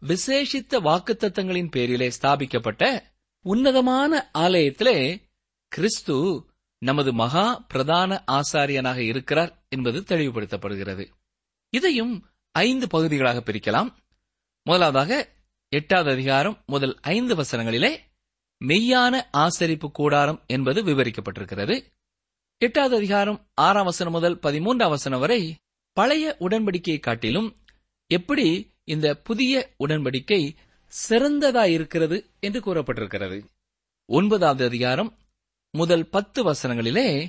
விசேஷித்த 0.07 0.79
வாக்குத்தத்தங்களின் 0.79 1.67
பேரிலே 1.71 2.11
ஸ்தாபிக்கப்பட்ட 2.21 3.01
உன்னதமான 3.41 4.29
ஆலயத்திலே 4.33 5.21
கிறிஸ்து 5.67 6.45
நமது 6.77 7.13
மகா 7.13 7.65
பிரதான 7.67 8.23
ஆசாரியனாக 8.31 8.97
இருக்கிறார் 8.97 9.65
என்பது 9.69 9.99
தெளிவுபடுத்தப்படுகிறது. 9.99 11.09
இதையும் 11.69 12.25
ஐந்து 12.51 12.87
பகுதிகளாக 12.87 13.39
பிரிக்கலாம். 13.39 13.93
முதலாவதாக 14.63 15.29
எட்டாவது 15.69 16.11
அதிகாரம் 16.11 16.63
முதல் 16.65 16.99
ஐந்து 17.01 17.35
வசனங்களிலே 17.35 17.97
மெய்யான 18.65 19.21
ஆசரிப்பு 19.37 19.91
கூடாரம் 19.91 20.43
என்பது 20.47 20.83
விவரிக்கப்பட்டிருக்கிறது. 20.83 21.83
எட்டாவது 22.57 22.95
அதிகாரம் 22.95 23.49
ஆறாம் 23.53 23.85
வசனம் 23.85 24.13
முதல் 24.13 24.39
பதிமூன்றாம் 24.39 24.89
வசனம் 24.89 25.19
வரை 25.19 25.60
பழைய 25.93 26.35
உடன்படிக்கையை 26.39 26.99
காட்டிலும் 26.99 27.55
எப்படி 28.07 28.71
இந்த 28.83 29.15
புதிய 29.15 29.73
உடன்படிக்கை 29.79 30.55
சிறந்ததாயிருக்கிறது 31.09 32.25
என்று 32.39 32.59
கூறப்பட்டிருக்கிறது. 32.59 33.45
ஒன்பதாவது 34.05 34.65
அதிகாரம் 34.65 35.17
முதல் 35.71 36.09
பத்து 36.09 36.51
வசனங்களிலே 36.51 37.27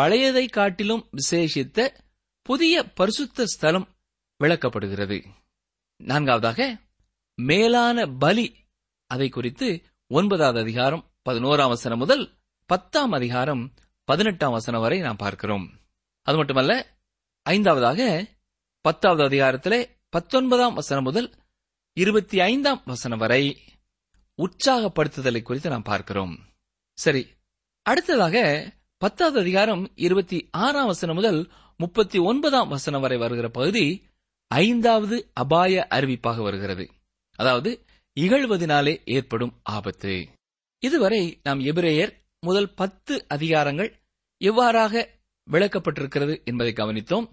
பழையதை 0.00 0.50
காட்டிலும் 0.50 1.08
விசேஷித்த 1.10 1.94
புதிய 2.42 2.84
பரிசுத்த 2.84 3.46
ஸ்தலம் 3.46 3.96
விளக்கப்படுகிறது. 4.44 5.24
நான்காவதாக 5.96 6.78
மேலான 7.34 8.06
பலி. 8.06 8.56
அதை 9.06 9.28
குறித்து 9.28 9.82
ஒன்பதாவது 10.06 10.60
அதிகாரம் 10.60 11.12
பதினோராம் 11.30 11.68
வசனம் 11.68 11.98
முதல் 11.98 12.32
பத்தாம் 12.66 13.12
அதிகாரம் 13.12 13.74
பதினெட்டாம் 14.04 14.52
வசனம் 14.52 14.80
வரை 14.80 14.98
நாம் 15.00 15.16
பார்க்கிறோம். 15.16 15.80
அது 16.22 16.36
மட்டுமல்ல 16.36 16.95
ஐந்தாவதாக 17.46 18.26
பத்தாவது 18.80 19.24
அதிகாரத்திலே 19.28 19.90
பத்தொன்பதாம் 20.08 20.74
வசனம் 20.74 21.04
முதல் 21.04 21.34
இருபத்தி 21.92 22.40
ஐந்தாம் 22.40 22.82
வசனம் 22.84 23.18
வரை 23.18 23.58
உற்சாகப்படுத்துதலை 24.36 25.42
குறித்து 25.42 25.70
நாம் 25.70 25.82
பார்க்கிறோம். 25.82 26.38
சரி 26.92 27.26
அடுத்ததாக 27.82 28.36
பத்தாவது 28.98 29.40
அதிகாரம் 29.40 29.92
இருபத்தி 29.94 30.48
ஆறாம் 30.50 30.86
வசனம் 30.86 31.14
முதல் 31.14 31.50
முப்பத்தி 31.76 32.18
ஒன்பதாம் 32.18 32.68
வசனம் 32.68 33.00
வரை 33.00 33.18
வருகிற 33.18 33.48
பகுதி 33.48 34.04
ஐந்தாவது 34.48 35.30
அபாய 35.32 35.86
அறிவிப்பாக 35.90 36.42
வருகிறது. 36.42 36.90
அதாவது 37.34 37.84
இகழ்வதனாலே 38.20 39.00
ஏற்படும் 39.04 39.60
ஆபத்து. 39.62 40.28
இதுவரை 40.78 41.40
நாம் 41.42 41.60
எபிரேயர் 41.60 42.12
முதல் 42.40 42.74
பத்து 42.74 43.26
அதிகாரங்கள் 43.34 43.92
எவ்வாறாக 44.38 45.14
விளக்கப்பட்டிருக்கிறது 45.50 46.44
என்பதை 46.44 46.72
கவனித்தோம். 46.72 47.30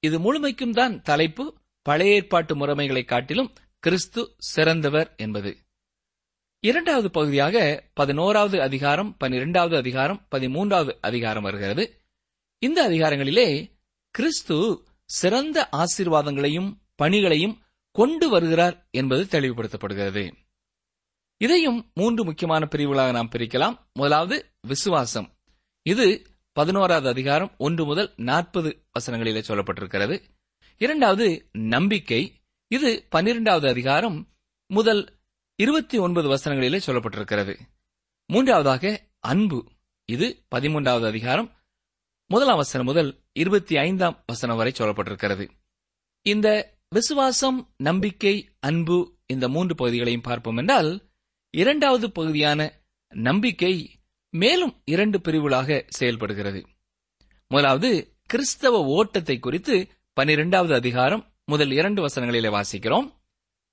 இது 0.00 0.18
முழுமைக்கும் 0.18 0.72
தான் 0.72 1.02
தலைப்பு. 1.02 1.60
பழைய 1.82 2.14
ஏற்பாட்டு 2.14 2.56
முறைமைகளை 2.56 3.04
காட்டிலும் 3.04 3.52
கிறிஸ்து 3.78 4.34
சிறந்தவர் 4.38 5.14
என்பது. 5.16 5.56
இரண்டாவது 6.60 7.10
பகுதியாக 7.10 7.84
பதினோராவது 7.94 8.62
அதிகாரம் 8.62 9.16
பனிரெண்டாவது 9.16 9.76
அதிகாரம் 9.76 10.26
பதிமூன்றாவது 10.30 10.96
அதிகாரம் 11.00 11.42
வருகிறது. 11.42 12.00
இந்த 12.58 12.88
அதிகாரங்களிலே 12.88 13.70
கிறிஸ்து 14.10 14.84
சிறந்த 15.04 15.68
ஆசீர்வாதங்களையும் 15.72 16.76
பணிகளையும் 16.94 17.62
கொண்டு 17.92 18.28
வருகிறார் 18.28 18.86
என்பது 18.90 19.40
தெளிவுபடுத்தப்படுகிறது. 19.40 20.32
இதையும் 21.36 21.90
மூன்று 21.94 22.24
முக்கியமான 22.24 22.66
பிரிவுகளாக 22.66 23.10
நாம் 23.10 23.30
பிரிக்கலாம். 23.32 23.78
முதலாவது 23.92 24.46
விசுவாசம். 24.60 25.34
இது 25.82 26.26
பதினோராவது 26.52 27.08
அதிகாரம் 27.08 27.54
ஒன்று 27.58 27.84
முதல் 27.84 28.12
நாற்பது 28.16 28.84
வசனங்களிலே 29.00 29.42
சொல்லப்பட்டிருக்கிறது. 29.48 30.22
இரண்டாவது 30.76 31.48
நம்பிக்கை. 31.52 32.42
இது 32.68 33.06
பன்னிரெண்டாவது 33.08 33.68
அதிகாரம் 33.68 34.28
முதல் 34.66 35.18
இருபத்தி 35.56 35.98
ஒன்பது 35.98 36.28
வசனங்களிலே 36.28 36.80
சொல்லப்பட்டிருக்கிறது. 36.86 37.58
மூன்றாவதாக 38.26 39.06
அன்பு. 39.20 39.68
இது 40.04 40.44
பதிமூன்றாவது 40.54 41.06
அதிகாரம் 41.06 41.52
முதலாம் 42.26 42.56
வசனம் 42.56 42.86
முதல் 42.86 43.22
இருபத்தி 43.32 43.76
ஐந்தாம் 43.76 44.22
வசனம் 44.26 44.56
வரை 44.56 44.72
சொல்லப்பட்டிருக்கிறது. 44.78 45.48
இந்த 46.22 46.76
விசுவாசம் 46.88 47.74
நம்பிக்கை 47.76 48.48
அன்பு 48.60 49.18
இந்த 49.26 49.48
மூன்று 49.48 49.74
பகுதிகளையும் 49.74 50.20
பார்ப்போம் 50.20 50.56
என்றால் 50.56 51.02
இரண்டாவது 51.50 52.10
பகுதியான 52.10 52.72
நம்பிக்கை 53.08 54.01
மேலும் 54.34 54.80
இரண்டு 54.84 55.20
பிரிவுகளாக 55.20 55.84
செயல்படுகிறது. 55.88 56.66
முதலாவது 57.48 58.16
கிறிஸ்தவ 58.26 58.84
ஓட்டத்தை 58.84 59.38
குறித்து 59.38 59.88
பனிரெண்டாவது 60.12 60.74
அதிகாரம் 60.74 61.32
முதல் 61.44 61.70
இரண்டு 61.70 62.06
வசனங்களிலே 62.06 62.60
வாசிக்கிறோம். 62.60 63.12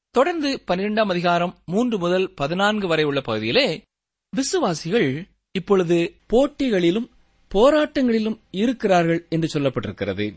தொடர்ந்து 0.10 0.63
பன்னிரெண்டாம் 0.67 1.10
அதிகாரம் 1.10 1.58
மூன்று 1.65 1.98
முதல் 1.98 2.34
பதினான்கு 2.34 2.88
வரை 2.88 3.04
உள்ள 3.04 3.22
பகுதியிலே 3.22 3.84
விசுவாசிகள் 4.30 5.28
இப்பொழுது 5.52 6.15
போட்டிகளிலும் 6.34 7.10
போராட்டங்களிலும் 7.54 8.39
இருக்கிறார்கள் 8.52 9.26
என்று 9.30 9.60
சொல்லப்பட்டிருக்கிறது. 9.60 10.36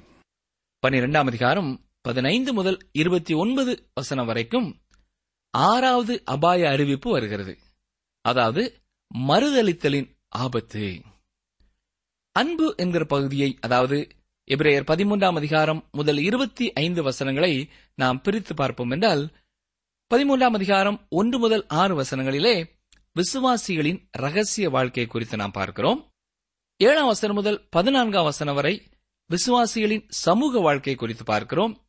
பனிரெண்டாம் 0.87 1.27
அதிகாரம் 1.27 1.85
பதினைந்து 2.01 2.53
முதல் 2.53 2.79
இருபத்தி 2.93 3.35
ஒன்பது 3.35 3.89
வசனம் 3.95 4.27
வரைக்கும் 4.27 4.81
ஆறாவது 5.51 6.23
அபாய 6.25 6.69
அறிவிப்பு 6.69 7.11
வருகிறது. 7.11 7.59
அதாவது 8.21 8.82
மறுதளித்தலின் 9.19 10.17
ஆபத்து. 10.29 11.03
அன்பு 12.33 12.75
என்கிற 12.77 13.05
பகுதியை 13.05 13.59
அதாவது 13.61 14.09
எபிரேயர் 14.47 14.87
பதிமூன்றாம் 14.87 15.35
அதிகாரம் 15.35 15.89
முதல் 15.93 16.19
இருபத்தி 16.19 16.73
ஐந்து 16.73 17.03
வசனங்களை 17.03 17.71
நாம் 17.95 18.21
பிரித்து 18.21 18.55
பார்ப்போம் 18.55 18.91
என்றால் 18.91 19.31
பதிமூன்றாம் 20.15 20.55
அதிகாரம் 20.55 21.07
ஒன்று 21.09 21.39
முதல் 21.39 21.67
ஆறு 21.67 22.03
வசனங்களிலே 22.03 22.71
விசுவாசிகளின் 23.17 24.09
ரகசிய 24.11 24.71
வாழ்க்கை 24.71 25.07
குறித்து 25.07 25.37
நாம் 25.37 25.51
பார்க்கிறோம். 25.51 26.13
ஏழாம் 26.77 27.07
வசனம் 27.07 27.37
முதல் 27.37 27.67
பதினான்காம் 27.71 28.25
வசனம் 28.25 28.55
வரை 28.55 28.83
விசுவாசிகளின் 29.31 30.05
சமூக 30.09 30.59
வாழ்க்கை 30.59 30.95
குறித்து 30.95 31.25
பார்க்கிறோம். 31.25 31.87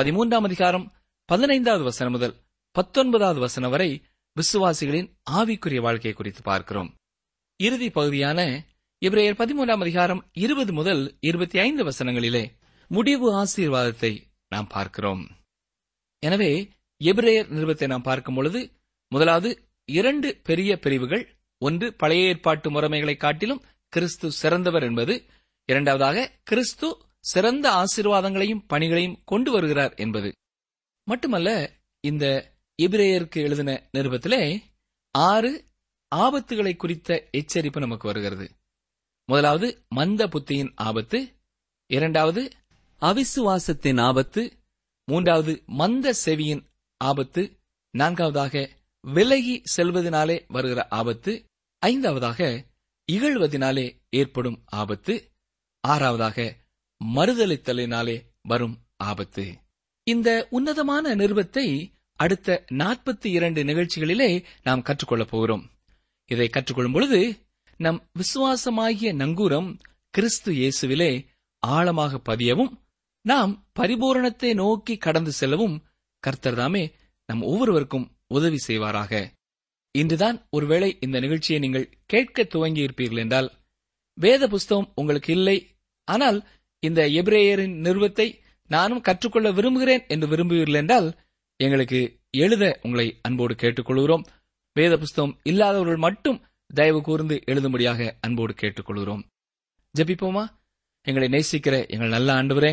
பதிமூன்றாம் 0.00 0.42
அதிகாரம் 0.42 0.92
பதினைந்தாவது 1.24 1.84
வசனம் 1.84 2.12
முதல் 2.12 2.34
பத்தொன்பதாவது 2.70 3.40
வசனம் 3.40 3.70
வரை 3.70 4.02
விசுவாசிகளின் 4.36 5.08
ஆவிக்குரிய 5.30 5.80
வாழ்க்கை 5.80 6.12
குறித்து 6.12 6.42
பார்க்கிறோம். 6.42 6.90
இறுதி 7.60 7.88
பகுதியான 7.90 8.40
இப்ரேயர் 9.02 9.38
பதிமூன்றாம் 9.40 9.82
அதிகாரம் 9.84 10.22
இருபது 10.32 10.72
முதல் 10.72 11.02
இருபத்தி 11.20 11.58
ஐந்து 11.58 11.82
வசனங்களிலே 11.88 12.44
முடிவு 12.90 13.26
ஆசீர்வாதத்தை 13.42 14.12
நாம் 14.48 14.66
பார்க்கிறோம். 14.66 15.22
எனவே 16.22 16.52
எபிரேயர் 17.00 17.50
நிறுவத்தை 17.56 17.86
நாம் 17.88 18.02
பார்க்கும் 18.02 18.34
பொழுது 18.34 18.60
முதலாவது 19.12 19.50
இரண்டு 19.88 20.28
பெரிய 20.42 20.72
பிரிவுகள் 20.78 21.24
ஒன்று 21.62 21.86
பழைய 21.94 22.28
ஏற்பாட்டு 22.28 22.68
முறைமைகளை 22.70 23.16
காட்டிலும் 23.16 23.64
கிறிஸ்து 23.92 24.26
சிறந்தவர் 24.40 24.82
என்பது 24.82 25.14
இரண்டாவதாக 25.68 26.26
கிறிஸ்து 26.50 26.88
சிறந்த 27.24 27.66
ஆசீர்வாதங்களையும் 27.82 28.64
பணிகளையும் 28.66 29.20
கொண்டு 29.24 29.50
வருகிறார் 29.50 29.94
என்பது. 30.04 30.30
மட்டுமல்ல 31.06 31.50
இந்த 32.04 32.24
எபிரேயருக்கு 32.82 33.36
எழுதின 33.36 33.88
நிருபத்திலே 33.96 34.62
ஆறு 35.10 35.64
ஆபத்துகளை 36.16 36.76
குறித்த 36.76 37.28
எச்சரிப்பு 37.32 37.78
நமக்கு 37.78 38.06
வருகிறது. 38.06 38.50
முதலாவது 39.24 39.84
மந்த 39.88 40.26
புத்தியின் 40.26 40.72
ஆபத்து. 40.74 41.32
இரண்டாவது 41.86 42.50
அவிசுவாசத்தின் 43.00 44.00
ஆபத்து. 44.00 44.58
மூன்றாவது 45.04 45.62
மந்த 45.66 46.12
செவியின் 46.12 46.66
ஆபத்து. 46.96 47.58
நான்காவதாக 47.90 48.70
விலகி 49.00 49.62
செல்வதனாலே 49.76 50.44
வருகிற 50.48 50.86
ஆபத்து. 50.88 51.44
ஐந்தாவதாக 51.86 52.64
இகழ்வதனாலே 53.12 53.98
ஏற்படும் 54.10 54.62
ஆபத்து. 54.66 55.30
ஆறாவதாக 55.88 56.56
மறுதளித்தலினாலே 57.14 58.22
வரும் 58.42 58.78
ஆபத்து. 58.96 59.56
இந்த 60.04 60.46
உன்னதமான 60.50 61.14
நிறுவத்தை 61.14 61.92
அடுத்த 62.22 62.56
நாற்பத்தி 62.72 63.28
இரண்டு 63.36 63.60
நிகழ்ச்சிகளிலே 63.64 64.30
நாம் 64.62 64.84
கற்றுக்கொள்ளப் 64.88 65.32
போகிறோம். 65.32 65.64
இதை 66.30 66.48
கற்றுக்கொள்ளும் 66.48 66.96
பொழுது 66.96 67.20
நம் 67.80 68.00
விசுவாசமாகிய 68.20 69.10
நங்கூரம் 69.22 69.70
கிறிஸ்து 70.14 70.50
இயேசுவிலே 70.52 71.12
ஆழமாக 71.62 72.20
பதியவும் 72.28 72.72
நாம் 73.24 73.52
பரிபூரணத்தை 73.80 74.50
நோக்கி 74.54 74.94
கடந்து 74.96 75.32
செல்லவும் 75.32 75.76
கர்த்தர்தாமே 76.22 76.84
நம் 77.28 77.42
ஒவ்வொருவருக்கும் 77.42 78.06
உதவி 78.28 78.58
செய்வாராக. 78.66 79.12
இன்றுதான் 79.94 80.36
ஒருவேளை 80.50 80.88
இந்த 81.00 81.16
நிகழ்ச்சியை 81.20 81.58
நீங்கள் 81.60 81.90
கேட்க 82.06 82.46
துவங்கியிருப்பீர்கள் 82.54 83.22
என்றால் 83.24 83.48
வேத 84.18 84.42
புஸ்தகம் 84.48 84.92
உங்களுக்கு 84.94 85.30
இல்லை 85.38 85.56
ஆனால் 86.08 86.38
இந்த 86.82 87.00
எபிரேயரின் 87.20 87.76
நிறுவத்தை 87.86 88.26
நானும் 88.70 89.04
கற்றுக்கொள்ள 89.08 89.48
விரும்புகிறேன் 89.50 90.04
என்று 90.06 90.26
விரும்புவீர்கள் 90.26 90.80
என்றால் 90.82 91.08
எங்களுக்கு 91.60 92.00
எழுத 92.30 92.78
உங்களை 92.82 93.18
அன்போடு 93.22 93.54
கேட்டுக்கொள்கிறோம். 93.54 94.24
வேத 94.72 94.96
புஸ்தகம் 94.96 95.38
இல்லாதவர்கள் 95.42 95.96
மட்டும் 95.96 96.38
தயவு 96.74 97.02
கூர்ந்து 97.02 97.42
எழுதும்படியாக 97.46 98.10
அன்போடு 98.20 98.52
கேட்டுக்கொள்கிறோம். 98.52 99.22
ஜெபிப்போமா? 99.98 100.44
எங்களை 101.02 101.28
நேசிக்கிற 101.28 101.88
எங்கள் 101.88 102.08
நல்ல 102.08 102.32
ஆண்டவரே 102.32 102.72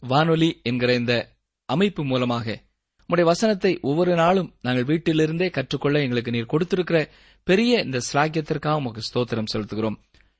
வானொலி 0.00 0.60
என்கிற 0.62 0.94
இந்த 0.94 1.14
அமைப்பு 1.64 2.04
மூலமாக 2.04 2.46
உங்களுடைய 3.08 3.30
வசனத்தை 3.32 3.78
ஒவ்வொரு 3.80 4.14
நாளும் 4.14 4.54
நாங்கள் 4.60 4.84
வீட்டிலிருந்தே 4.84 5.50
கற்றுக்கொள்ள 5.50 6.00
எங்களுக்கு 6.00 6.30
நீர் 6.30 6.52
கொடுத்திருக்கிற 6.52 6.98
பெரிய 7.42 7.80
இந்த 7.80 8.00
ஸ்லாக்கியத்திற்காக 8.12 8.74
உமக்கு 8.74 9.00
ஸ்தோத்திரம் 9.08 9.50
செலுத்துகிறோம். 9.52 9.96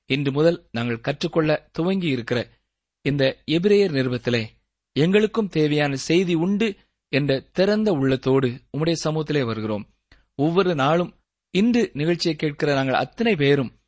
இன்று 0.07 0.33
முதல் 0.33 0.69
நாங்கள் 0.71 1.01
கற்றுக்கொள்ள 1.01 1.69
துவங்கி 1.73 2.09
இருக்கிற 2.09 2.51
இந்த 3.03 3.25
எபிரேயர் 3.47 3.97
நிறுவத்திலே 3.99 4.43
எங்களுக்கும் 4.93 5.49
தேவையான 5.49 5.97
செய்தி 5.97 6.35
உண்டு. 6.35 6.69
என்ற 7.11 7.41
திறந்த 7.41 7.93
உள்ளத்தோடு 7.93 8.49
உம்முடைய 8.73 8.97
சமூகத்திலே 9.05 9.45
வருகிறோம். 9.45 9.89
ஒவ்வொரு 10.35 10.75
நாளும் 10.75 11.21
இன்று 11.51 11.91
நிகழ்ச்சியை 11.93 12.37
கேட்கிற 12.37 12.75
நாங்கள் 12.75 12.95
அத்தனை 12.95 13.37
பேரும் 13.37 13.81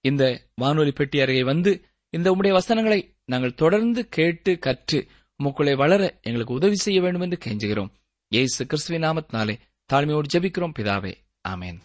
இந்த 0.00 0.48
வானொலி 0.54 0.92
பெட்டி 0.92 1.20
அருகே 1.20 1.42
வந்து 1.42 1.84
இந்த 2.10 2.30
உம்முடைய 2.30 2.52
வசனங்களை 2.52 3.14
நாங்கள் 3.24 3.54
தொடர்ந்து 3.54 4.08
கேட்டு 4.08 4.58
கற்று 4.58 5.08
உமக்குள்ளே 5.42 5.76
வளர 5.76 6.18
எங்களுக்கு 6.22 6.54
உதவி 6.54 6.74
செய்ய 6.74 7.00
வேண்டும் 7.00 7.20
என்று 7.20 7.38
கெஞ்சுகிறோம். 7.44 7.90
இயேசு 8.28 8.66
கிறிஸ்துவின் 8.66 9.02
நாமத்தினாலே 9.02 9.54
தாழ்மையோடு 9.92 10.32
ஜபிக்கிறோம். 10.32 10.74
பிதாவே 10.78 11.14
ஆமேன். 11.48 11.78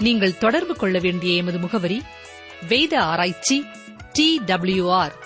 நீங்கள் 0.00 0.38
தொடர்பு 0.38 0.76
கொள்ள 0.76 0.98
வேண்டிய 0.98 1.34
எமது 1.34 1.58
முகவரி 1.58 2.02
வேத 2.68 3.02
ஆராய்ச்சி 3.02 3.64
D 4.12 4.40
W 4.46 4.90
R 4.90 5.25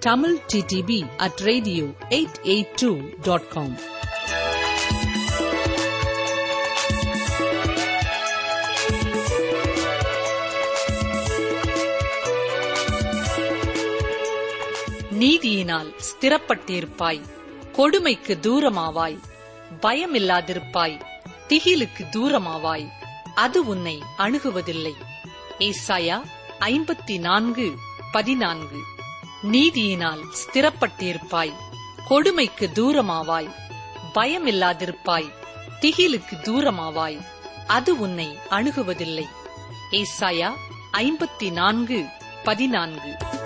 Tamil 0.00 0.36
DTP 0.52 1.16
at 1.16 1.38
radio 1.38 1.84
eight 2.08 2.38
eight 2.42 2.74
two 2.80 3.00
dot 3.22 3.48
com 3.48 3.78
நீதியினால் 15.18 15.92
ஸ்திரப்பட்டிருப்பாய் 16.08 17.20
கொடுமைக்கு 17.72 18.38
தூரமாவாய் 18.42 19.18
பயமில்லாதிருப்பாய் 19.80 21.00
திகிலுக்கு 21.48 22.06
தூரமாவாய் 22.16 22.88
அது 23.34 23.66
உன்னை 23.66 24.02
அணுகுவதில்லை. 24.18 24.94
ஏசாயா 25.58 26.22
ஐம்பத்தி 26.60 27.18
நான்கு 27.18 27.74
பதினான்கு. 28.12 28.98
நீதியினால் 29.42 30.22
ஸ்திரப்பட்டிருப்பாய். 30.32 31.52
கொடுமைக்கு 32.08 32.70
தூரமாவாய். 32.74 33.50
பயமில்லாதிருப்பாய். 34.14 35.32
திகிலுக்கு 35.80 36.34
தூரமாவாய். 36.42 37.20
அது 37.66 37.98
உன்னை 37.98 38.38
அணுகுவதில்லை. 38.50 39.24
ஏசாயா 39.90 40.52
ஐம்பத்தி 40.92 41.52
நான்கு 41.52 42.06
பதினான்கு. 42.44 43.38